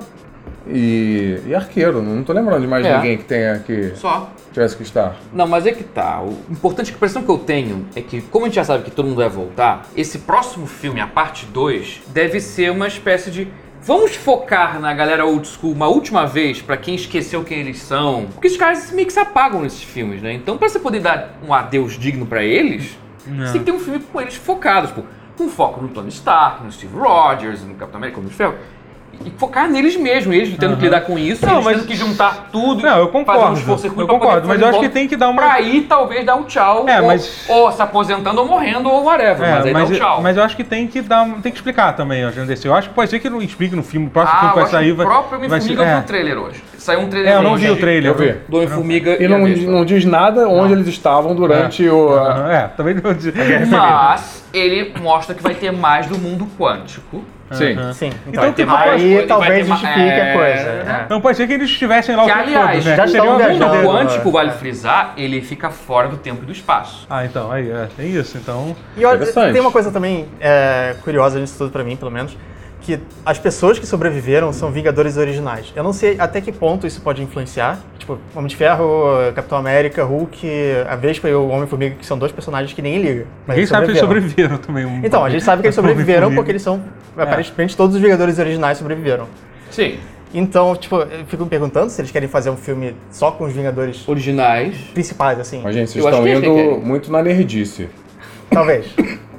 [0.67, 2.02] e, e Arqueiro.
[2.02, 2.96] Não tô lembrando de mais É.
[2.96, 4.30] ninguém que tenha que Só.
[4.54, 5.16] Tivesse que estar.
[5.34, 6.22] Não, mas é que tá.
[6.22, 8.92] O importante, a impressão que eu tenho é que, como a gente já sabe que
[8.92, 13.48] todo mundo vai voltar, esse próximo filme, a parte 2, deve ser uma espécie de.
[13.82, 18.28] Vamos focar na galera old school uma última vez pra quem esqueceu quem eles são.
[18.34, 20.32] Porque os caras meio que se apagam nesses filmes, né?
[20.32, 23.46] Então, pra você poder dar um adeus digno pra eles, Não.
[23.46, 25.04] você tem que ter um filme com eles focados, tipo,
[25.38, 28.56] com foco no Tony Stark, no Steve Rogers, no Capitão América, no Ferro.
[29.26, 31.95] E focar neles mesmo, eles tendo que lidar com isso, Não, eles mas- tendo que
[31.95, 32.84] juntar tudo.
[32.84, 34.02] Não, eu fazer um concordo.
[34.02, 35.41] Eu concordo, mas eu acho que tem que dar uma.
[35.41, 36.88] Pra aí, talvez, dar um tchau.
[36.89, 39.47] É, ou, mas- ou se aposentando ou morrendo ou whatever.
[39.47, 40.21] É, mas aí mas, dá um tchau.
[40.21, 42.67] mas eu acho que tem que dar, tem que explicar também, ó, DC.
[42.67, 44.65] Eu acho que pode ser que não explique no filme, o próximo ah, filme vai
[44.67, 45.06] sair vai.
[45.06, 45.99] o próprio Homem-Formiga é.
[45.99, 46.63] o trailer hoje.
[46.78, 48.12] Saiu um trailer É, eu não vi o trailer.
[48.12, 48.36] Eu vi.
[48.49, 49.39] do Homem-Formiga E e, não,
[49.71, 52.13] não diz nada onde eles estavam durante o.
[52.13, 53.34] a- Aham, É, também não dizer.
[53.69, 57.23] Mas ele mostra que vai ter mais do mundo quântico.
[57.54, 57.94] Sim.
[57.94, 58.12] Sim.
[58.28, 60.72] Então, Então, mais Aí coisa, talvez justifique é, a coisa.
[60.72, 60.84] né?
[60.84, 61.06] né?
[61.10, 62.96] Não pode ser que eles estivessem lá o Que, tempo aliás, todo, né?
[62.96, 67.06] já O mundo quântico, vale frisar, ele fica fora do tempo e do espaço.
[67.10, 68.38] Ah, então, aí, é, tem isso.
[68.38, 68.76] Então.
[68.98, 72.36] E olha, tem uma coisa também é, curiosa nisso tudo pra mim, pelo menos,
[72.84, 75.72] que as pessoas que sobreviveram são Vingadores originais.
[75.76, 77.80] Eu não sei até que ponto isso pode influenciar.
[77.98, 78.86] Tipo, Homem de Ferro,
[79.34, 80.46] Capitão América, Hulk,
[80.88, 83.26] a Vespa e o Homem-Formiga, que são dois personagens que ninguém liga.
[83.48, 84.58] mas Ninguém eles sabe se eles sobreviveram.
[84.58, 84.86] também.
[84.86, 86.84] um Então, a gente sabe que eles sobreviveram porque eles são.
[87.17, 89.28] Aparentemente, todos os Vingadores originais sobreviveram.
[89.72, 89.98] Sim.
[90.34, 93.54] Então, tipo, eu fico me perguntando se eles querem fazer um filme só com os
[93.54, 94.76] Vingadores Originais.
[94.93, 95.62] principais, assim.
[95.63, 97.88] Mas, gente, vocês Eu estão que indo muito na nerdice.
[98.50, 98.88] Talvez.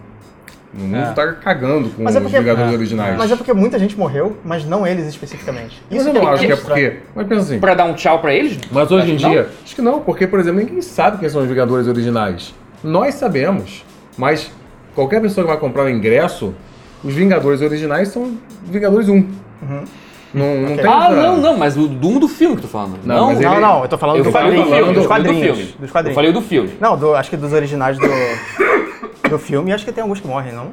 [0.76, 1.12] O mundo É.
[1.12, 2.74] tá cagando com é os porque- Vingadores É.
[2.76, 3.16] originais.
[3.16, 5.80] Mas é porque muita gente morreu, mas não eles especificamente.
[5.90, 6.96] Mas eu não acho que é porque.
[7.14, 7.58] Mas pensa assim.
[7.60, 8.58] Pra dar um tchau pra eles?
[8.72, 11.48] Mas hoje em dia, acho que não, porque, por exemplo, ninguém sabe quem são os
[11.48, 12.52] Vingadores originais.
[12.82, 13.84] Nós sabemos,
[14.18, 14.50] mas
[14.94, 16.52] qualquer pessoa que vai comprar o ingresso,
[17.04, 19.24] os Vingadores originais são Vingadores 1.
[20.34, 20.76] Não, não Ok.
[20.78, 22.98] tem Ah, essa- não, não, mas o do um do filme que tu falando.
[23.04, 24.78] Não, Não, mas Não, ele- não, eu tô falando eu do falei do filme, dos
[24.80, 25.56] eu falei do quadrinhos.
[25.58, 25.62] filme.
[25.78, 26.14] Dos Eu quadrinhos.
[26.16, 26.70] falei do filme.
[26.80, 28.04] Não, do- acho que dos originais do,
[29.34, 30.72] do filme, acho que tem alguns que morrem, não?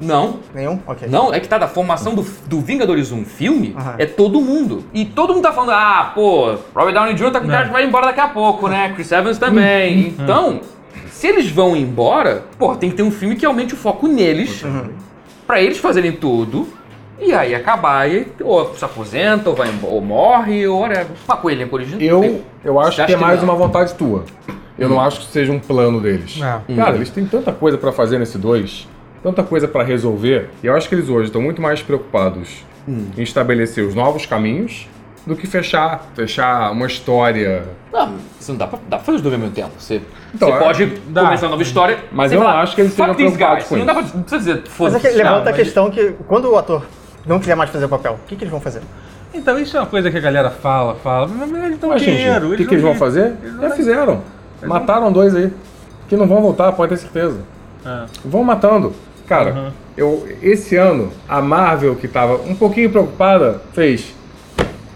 [0.00, 0.80] Não, Nenhum?
[0.86, 1.08] Ok.
[1.08, 4.84] Não, é que tá da formação do, do Vingadores 1 filme, é todo mundo.
[4.92, 7.30] E todo mundo tá falando, ah, pô, Robert Downey Jr.
[7.30, 8.92] tá com cara de vai embora daqui a pouco, né?
[8.94, 10.08] Chris Evans também.
[10.08, 10.60] Então,
[11.08, 14.64] se eles vão embora, pô, tem que ter um filme que aumente o foco neles,
[15.46, 16.66] pra eles fazerem tudo.
[17.18, 21.06] E aí acabar e ou se aposenta, ou, vai ou morre, ou whatever.
[21.26, 22.00] Uma com ele, original.
[22.24, 23.54] Eu, eu acho Você que é mais que não?
[23.54, 24.24] uma vontade tua.
[24.78, 26.40] Eu não acho que seja um plano deles.
[26.42, 26.74] É.
[26.74, 28.88] Cara, eles têm tanta coisa pra fazer nesse dois,
[29.22, 33.22] tanta coisa pra resolver, e eu acho que eles hoje estão muito mais preocupados em
[33.22, 34.88] estabelecer os novos caminhos
[35.24, 37.62] do que fechar, fechar uma história.
[37.92, 39.70] Não, isso não dá pra, dá pra fazer os dois ao mesmo tempo.
[39.78, 40.00] Você,
[40.34, 41.22] Então, você é- pode dá.
[41.24, 41.98] começar uma nova história.
[42.10, 44.02] Mas você eu não acho que eles "Fuck sejam preocupados guys." com Não dá pra,
[44.02, 44.16] isso.
[44.16, 45.00] não precisa dizer, Mas é foda-se.
[45.08, 46.82] que levanta Não, a mas- questão que quando o ator
[47.26, 48.82] não quiser mais fazer o papel, o que, que eles vão fazer?
[49.34, 52.52] Então isso é uma coisa que a galera fala, fala, mas eles estão dinheiro.
[52.52, 53.34] o que, que eles vão fazer?
[53.60, 54.20] Já fizeram.
[54.62, 55.50] Mataram dois aí.
[56.08, 57.40] Que não vão voltar, pode ter certeza.
[57.84, 58.04] É.
[58.24, 58.92] Vão matando.
[59.26, 59.70] Cara, Uhum.
[59.96, 64.14] eu, esse ano, a Marvel, que tava um pouquinho preocupada, fez.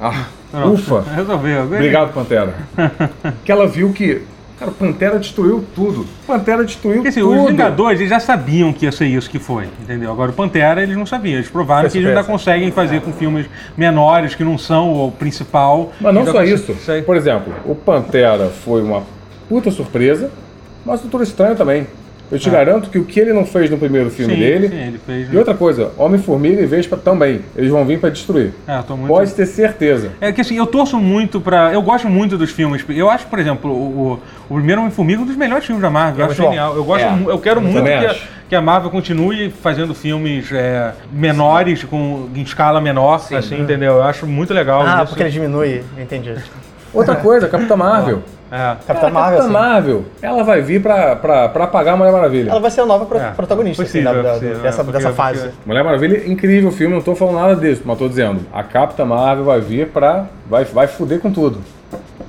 [0.00, 0.26] Ah,
[0.66, 1.02] ufa!
[1.14, 1.62] Resolveu.
[1.64, 2.54] Obrigado, Pantera.
[3.44, 4.22] que ela viu que.
[4.58, 6.06] Cara, Pantera destruiu tudo.
[6.26, 7.42] Pantera destruiu Porque assim, tudo.
[7.42, 10.10] os Vingadores eles já sabiam que ia ser isso que foi, entendeu?
[10.10, 13.46] Agora o Pantera eles não sabiam, eles provaram que eles ainda conseguem fazer com filmes
[13.76, 15.92] menores que não são o principal.
[16.00, 16.74] Mas não só consegue- isso.
[16.76, 17.02] Sei.
[17.02, 19.02] Por exemplo, o Pantera foi uma
[19.46, 20.30] puta surpresa,
[20.86, 21.86] mas o Doutor Estranho também.
[22.30, 22.52] Eu te Ah.
[22.52, 24.68] garanto que o que ele não fez no primeiro filme Sim, dele.
[24.68, 25.32] sim, ele fez.
[25.32, 27.40] E outra coisa, Homem-Formiga e Vespa também.
[27.56, 28.52] Eles vão vir pra destruir.
[28.66, 29.08] É, eu tô muito...
[29.08, 30.10] Pode ter certeza.
[30.20, 31.72] É que assim, eu torço muito pra.
[31.72, 32.84] Eu gosto muito dos filmes.
[32.88, 36.20] Eu acho, por exemplo, o, o primeiro Homem-Formiga um dos melhores filmes da Marvel.
[36.24, 36.50] Eu É acho muito bom.
[36.56, 36.76] genial.
[36.76, 37.32] Eu, gosto, É.
[37.32, 38.16] eu quero muito também que a,
[38.48, 43.94] que a Marvel continue fazendo filmes é, menores, com, em escala menor, assim, entendeu?
[43.94, 45.08] Eu acho muito legal Ah, isso.
[45.08, 46.34] porque ele diminui, entendi.
[46.92, 48.22] Outra coisa, Capitã Marvel.
[48.50, 48.76] É.
[48.86, 49.52] Capitã Marvel, Capitã assim.
[49.52, 52.50] Marvel, ela vai vir pra, pra, pra apagar a Mulher Maravilha.
[52.50, 54.84] Ela vai ser a nova pro- É, protagonista assim, possível, da- da- possível, dessa, é,
[54.84, 55.40] porque- dessa fase.
[55.40, 59.04] porque- Mulher Maravilha, incrível filme, não tô falando nada disso, mas tô dizendo, a Capitã
[59.04, 60.26] Marvel vai vir pra.
[60.48, 61.58] vai, vai fuder com tudo.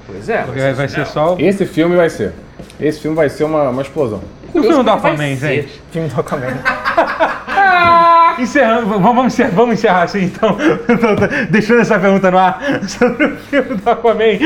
[0.07, 0.41] Pois é.
[0.43, 1.35] Porque vai, vai ser só.
[1.35, 2.33] o- Esse filme vai ser.
[2.79, 4.21] Esse filme vai ser uma, uma explosão.
[4.55, 5.81] E o filme do Aquaman, gente?
[5.91, 6.47] Filme do Aquaman.
[8.39, 10.55] Encerrando, vamos, vamos encerrar, vamos encerrar assim então.
[11.49, 14.37] Deixando essa pergunta no ar sobre o filme do Aquaman.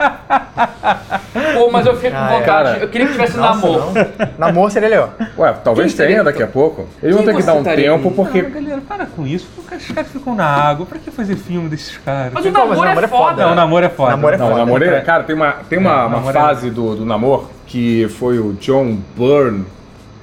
[1.54, 2.38] Pô, mas eu fico com Ah, é.
[2.38, 2.46] vontade.
[2.46, 2.78] Cara.
[2.78, 3.84] eu queria que tivesse Nossa, namoro.
[3.94, 4.28] não.
[4.38, 5.14] Namor seria legal.
[5.38, 6.86] Ué, talvez Quem tenha daqui a pouco.
[7.02, 8.42] Eles vão Quem ter que dar um tempo porque.
[8.42, 9.48] Não, galera, para com isso.
[9.58, 10.86] Os caras ficam na água.
[10.86, 12.32] Pra que fazer filme desses caras?
[12.32, 13.24] Mas o mas namoro o namoro é é foda.
[13.30, 13.44] foda.
[13.44, 14.10] Não, o namoro é foda.
[14.10, 14.60] Namoro é Não, o foda.
[14.60, 15.00] namoro é- É.
[15.00, 18.38] Cara, tem uma, tem uma, É, uma namoro é- fase do, do namoro que foi
[18.38, 19.64] o John Byrne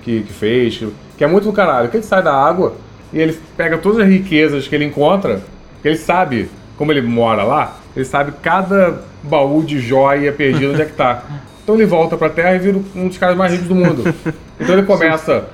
[0.03, 1.89] que, que fez, que, que é muito do caralho.
[1.89, 2.73] Que ele sai da água
[3.13, 5.41] e ele pega todas as riquezas que ele encontra,
[5.81, 10.81] que ele sabe, como ele mora lá, ele sabe cada baú de joia perdido onde
[10.81, 11.23] é que tá.
[11.63, 14.13] Então ele volta pra terra e vira um dos caras mais ricos do mundo.
[14.59, 15.45] Então ele começa,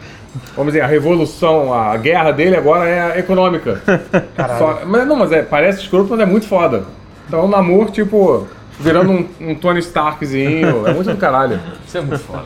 [0.56, 3.82] vamos dizer, a revolução, a guerra dele agora é econômica.
[4.36, 4.60] Caralho.
[4.60, 6.84] Só- mas não, mas é, parece escroto, mas é muito foda.
[7.28, 8.48] Então é um namoro, tipo,
[8.80, 10.88] virando um, um Tony Starkzinho.
[10.88, 11.60] É muito do caralho.
[11.88, 12.46] Isso é muito foda.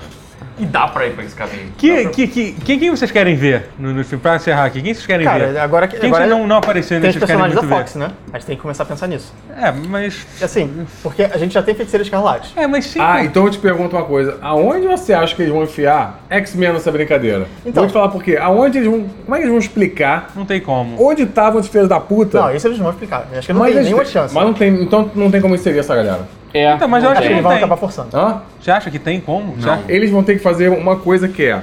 [0.60, 1.72] E dá pra ir pra esse caminho.
[1.78, 4.22] Que, que, que, quem, quem vocês querem ver no, no filme?
[4.22, 5.32] Pra encerrar aqui, quem vocês querem ver?
[5.54, 5.98] Cara, agora que.
[5.98, 7.96] Quem agora vocês não, não apareceu tem os nesse vocês querem personagens da muito Fox,
[7.96, 8.12] né?
[8.34, 9.32] A gente tem que começar a pensar nisso.
[9.50, 9.64] ver?
[9.68, 10.26] É, mas.
[10.42, 12.54] Assim, porque a gente já tem Feiticeira Escarlate.
[12.56, 13.00] É, mas sim.
[13.00, 14.38] Ah, então eu te pergunto uma coisa.
[14.42, 17.46] Aonde você acha que eles vão enfiar X-Men nessa brincadeira?
[17.66, 17.84] Então.
[17.84, 18.38] Vou te falar por quê.
[18.38, 19.06] Aonde eles vão.
[19.26, 21.02] Como é que eles vão explicar Não tem como.
[21.06, 22.40] onde estavam os filhos da puta?
[22.42, 23.28] Não, isso eles vão explicar.
[23.32, 24.34] Eu acho que não mas tem nenhuma têm- chance.
[24.34, 24.82] Mas não tem.
[24.82, 26.28] Então não tem como inserir essa galera.
[26.54, 26.74] É.
[26.74, 27.58] Então, mas eu acho que eles não vão tem.
[27.60, 28.16] acabar forçando.
[28.18, 28.42] Hã?
[28.60, 29.54] Você acha que tem como?
[29.56, 31.62] Você acha- Eles vão ter que fazer uma coisa que é.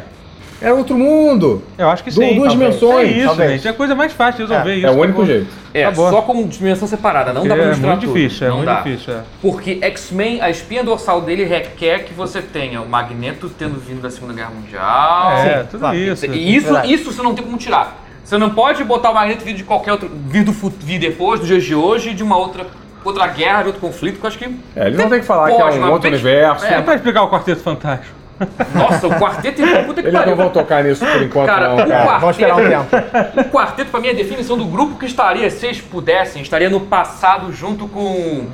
[0.62, 1.62] É outro mundo.
[1.76, 2.36] Eu acho que Du- sim.
[2.36, 2.74] duas talvez.
[2.78, 3.08] dimensões.
[3.08, 3.50] É isso, Talvez.
[3.52, 3.66] gente.
[3.66, 4.86] É a coisa mais fácil de resolver É, isso.
[4.86, 5.26] É o único acabou.
[5.26, 5.46] jeito.
[5.74, 6.10] É, Acabou.
[6.10, 8.14] só com dimensão separada, não dá pra É misturar muito tudo.
[8.16, 8.80] difícil, é não muito dá.
[8.80, 9.14] difícil.
[9.14, 9.20] É.
[9.42, 14.10] Porque X-Men, a espinha dorsal dele requer que você tenha o Magneto tendo vindo da
[14.10, 15.32] Segunda Guerra Mundial.
[15.32, 15.96] É, Sim, tudo claro.
[15.96, 16.26] isso.
[16.26, 16.94] E isso, Verdade.
[16.94, 18.02] isso você não tem como tirar.
[18.24, 20.10] Você não pode botar o Magneto vir de qualquer outro.
[20.28, 22.66] vir do fu- vir depois, dos dias de hoje, de uma outra,
[23.04, 24.44] outra guerra, de outro conflito, que eu acho que.
[24.76, 26.64] É, eles vão ter que falar que é um mas outro que- universo.
[26.64, 28.14] É, pra explicar o Quarteto Fantástico.
[28.74, 31.76] Nossa, o quarteto é puta que Eles não vão tocar nisso por enquanto, Cara, não.
[31.76, 31.88] cara.
[31.88, 32.96] quarteto, Vamos esperar um tempo.
[33.40, 36.68] O quarteto, pra mim, é a definição do grupo que estaria, se eles pudessem, estaria
[36.68, 38.46] no passado junto com.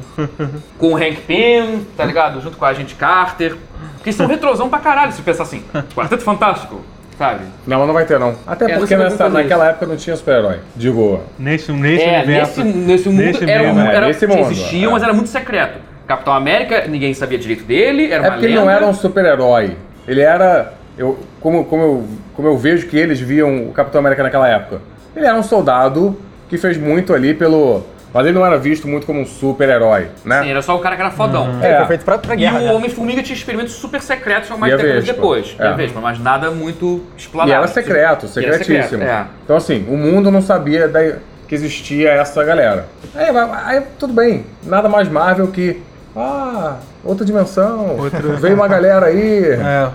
[0.79, 2.43] com o Hank Pym, tá ligado?
[2.43, 3.57] Junto com a agente Carter.
[3.97, 5.65] Porque são retrosão pra caralho, se pensar assim.
[5.95, 6.83] Quarteto Fantástico,
[7.21, 7.41] sabe?
[7.67, 8.35] Não, não vai ter, não.
[8.47, 10.61] Até É, porque nessa, naquela época não tinha super-herói.
[10.75, 12.65] Digo, Nesse, nesse é, universo.
[12.65, 14.91] nesse, nesse mundo nesse era, um, mesmo, é, era nesse mundo, existia, é.
[14.91, 15.79] mas era muito secreto.
[16.09, 18.65] Capitão América, ninguém sabia direito dele, era é uma porque ele lenda.
[18.65, 19.77] não era um super-herói.
[20.09, 20.73] Ele era.
[20.97, 22.05] Eu, como, como, eu,
[22.35, 24.81] como eu vejo que eles viam o Capitão América naquela época.
[25.15, 26.19] Ele era um soldado
[26.49, 27.85] que fez muito ali pelo.
[28.13, 30.43] Mas ele não era visto muito como um super-herói, né?
[30.43, 31.49] Sim, era só o cara que era fodão.
[31.63, 31.77] É.
[31.79, 32.73] Foi feito pra, pra E guerra, o né?
[32.73, 35.57] Homem-Formiga tinha experimentos super secretos, só mais E décadas depois.
[35.59, 35.67] E É.
[35.67, 37.51] a Vespa, mas nada muito explanado.
[37.51, 38.83] E era secreto, E era secretíssimo.
[39.03, 39.27] secreto, é.
[39.45, 42.87] Então, assim, o mundo não sabia da- que existia essa galera.
[43.15, 43.27] Aí,
[43.65, 45.81] aí, tudo bem, nada mais Marvel que.
[46.17, 47.97] Ah, outra dimensão.
[48.41, 49.45] Veio uma galera aí.
[49.45, 49.91] É, É.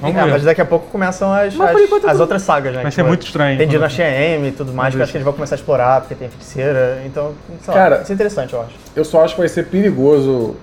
[0.00, 0.30] vamos É, ver.
[0.30, 2.82] mas daqui a pouco começam as, Mas as, enquanto as outras sagas, né?
[2.82, 3.58] Vai Que ser vai- muito estranho.
[3.58, 6.00] Tem Dinastia M e tudo mais, que eu acho que eles vão começar a explorar,
[6.00, 7.02] porque tem feiticeira.
[7.06, 8.70] Então, sei lá, Cara- isso é interessante, eu acho.
[8.94, 10.56] Eu só acho que vai ser perigoso.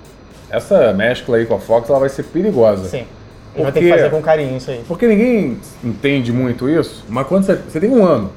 [0.49, 2.85] Essa mescla aí com a Fox, ela vai ser perigosa.
[2.89, 3.05] Sim.
[3.55, 4.83] Eles vão ter Porque- que fazer com carinho isso aí.
[4.87, 8.31] Porque ninguém entende muito isso, mas quando você, você tem um ano,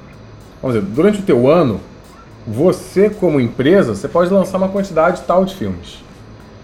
[0.60, 1.80] vamos dizer, durante o teu ano,
[2.46, 6.02] você como empresa, você pode lançar uma quantidade tal de filmes.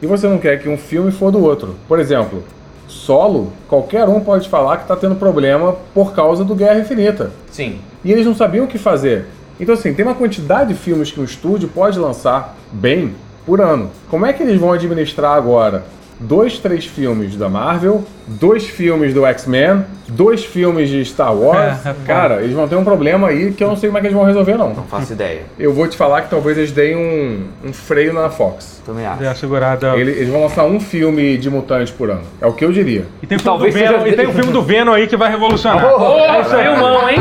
[0.01, 1.75] E você não quer que um filme for do outro.
[1.89, 2.45] Por exemplo,
[2.87, 7.33] Solo, qualquer um pode falar que está tendo problema por causa do Guerra Infinita.
[7.51, 7.81] Sim.
[8.05, 9.27] E eles não sabiam o que fazer.
[9.61, 13.91] Então, assim, tem uma quantidade de filmes que um estúdio pode lançar bem por ano.
[14.09, 15.85] Como é que eles vão administrar agora?
[16.21, 21.59] Dois, três filmes da Marvel, dois filmes do X-Men, dois filmes de Star Wars.
[21.87, 24.01] É, é Cara, eles vão ter um problema aí que eu não sei como é
[24.01, 24.71] que eles vão resolver, não.
[24.75, 25.43] Não faço ideia.
[25.59, 28.83] Eu vou te falar que talvez eles deem um, um freio na Fox.
[28.85, 29.41] Também acho.
[29.41, 29.97] Segurada.
[29.97, 32.23] Eles, eles vão lançar um filme de mutantes por ano.
[32.41, 33.05] É o que eu diria.
[33.23, 35.07] E tem, o filme Talvez do Venom, seja- e tem o filme do Venom aí
[35.07, 35.85] que vai revolucionar.
[35.85, 37.19] Ô, filmão, hein?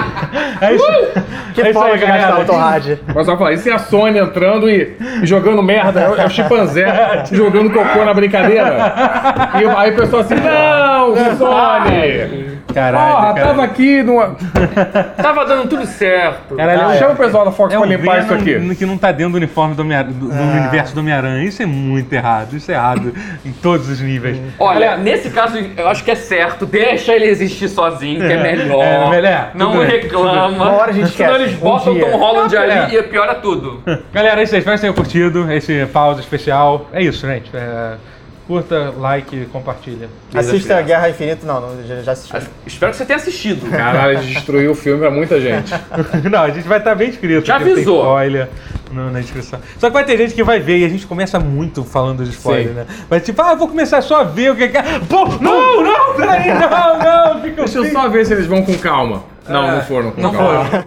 [0.61, 0.85] É isso,
[1.53, 2.43] Que é isso forma aí, de gastar galera.
[2.43, 2.99] o Tom Hardy.
[3.13, 6.25] Mas só falar, isso é a Sony entrando e, e jogando merda, é o, é
[6.25, 8.93] o chimpanzé jogando cocô na brincadeira.
[9.61, 12.46] E aí o pessoal assim, não, Sony!
[12.77, 13.47] Caralho, Porra, cara.
[13.47, 14.35] tava aqui numa.
[15.17, 16.55] Tava dando tudo certo.
[16.55, 18.75] Caralho, é um- Chama o pessoal da Fox É pra um limpar isso aqui.
[18.75, 21.43] que não tá dentro do uniforme do, Homem- do- do universo do Homem-Aranha.
[21.43, 22.55] Isso é muito errado.
[22.55, 23.13] Isso é errado
[23.45, 24.37] em todos os níveis.
[24.59, 26.65] Olha, nesse caso, eu acho que é certo.
[26.65, 28.83] Deixa ele existir sozinho, que é melhor.
[28.83, 29.49] É, melhor.
[29.55, 29.99] Não Tudo bem.
[30.01, 30.47] reclama.
[30.47, 32.11] Uma hora a gente Senão eles Um botam o dia.
[32.11, 32.59] Tom Holland É.
[32.59, 33.81] ali e piora tudo.
[34.13, 34.59] Galera, é isso aí.
[34.59, 36.87] Espero que vocês tenham curtido esse pausa especial.
[36.93, 37.49] É isso, gente.
[37.55, 37.93] É,
[38.47, 40.09] curta, like, compartilha.
[40.33, 41.45] Assista a Guerra Infinita.
[41.45, 42.37] Não, não já, já assisti.
[42.65, 43.67] Espero que você tenha assistido.
[43.69, 45.73] Caralho, destruiu o filme pra muita gente.
[46.31, 47.45] Não, a gente vai estar bem escrito.
[47.45, 47.99] Já avisou.
[48.03, 48.47] spoiler
[48.91, 49.59] no- na descrição.
[49.77, 52.29] Só que vai ter gente que vai ver e a gente começa muito falando de
[52.31, 52.73] spoiler, Sim.
[52.73, 52.85] né?
[53.09, 54.77] Vai tipo, ah, eu vou começar só a ver o que é que.
[55.07, 58.77] Pô, não, não, peraí, não, não, fica Deixa eu só ver se eles vão com
[58.77, 59.23] calma.
[59.47, 60.65] Não, não foram com Não calma.
[60.65, 60.83] foram.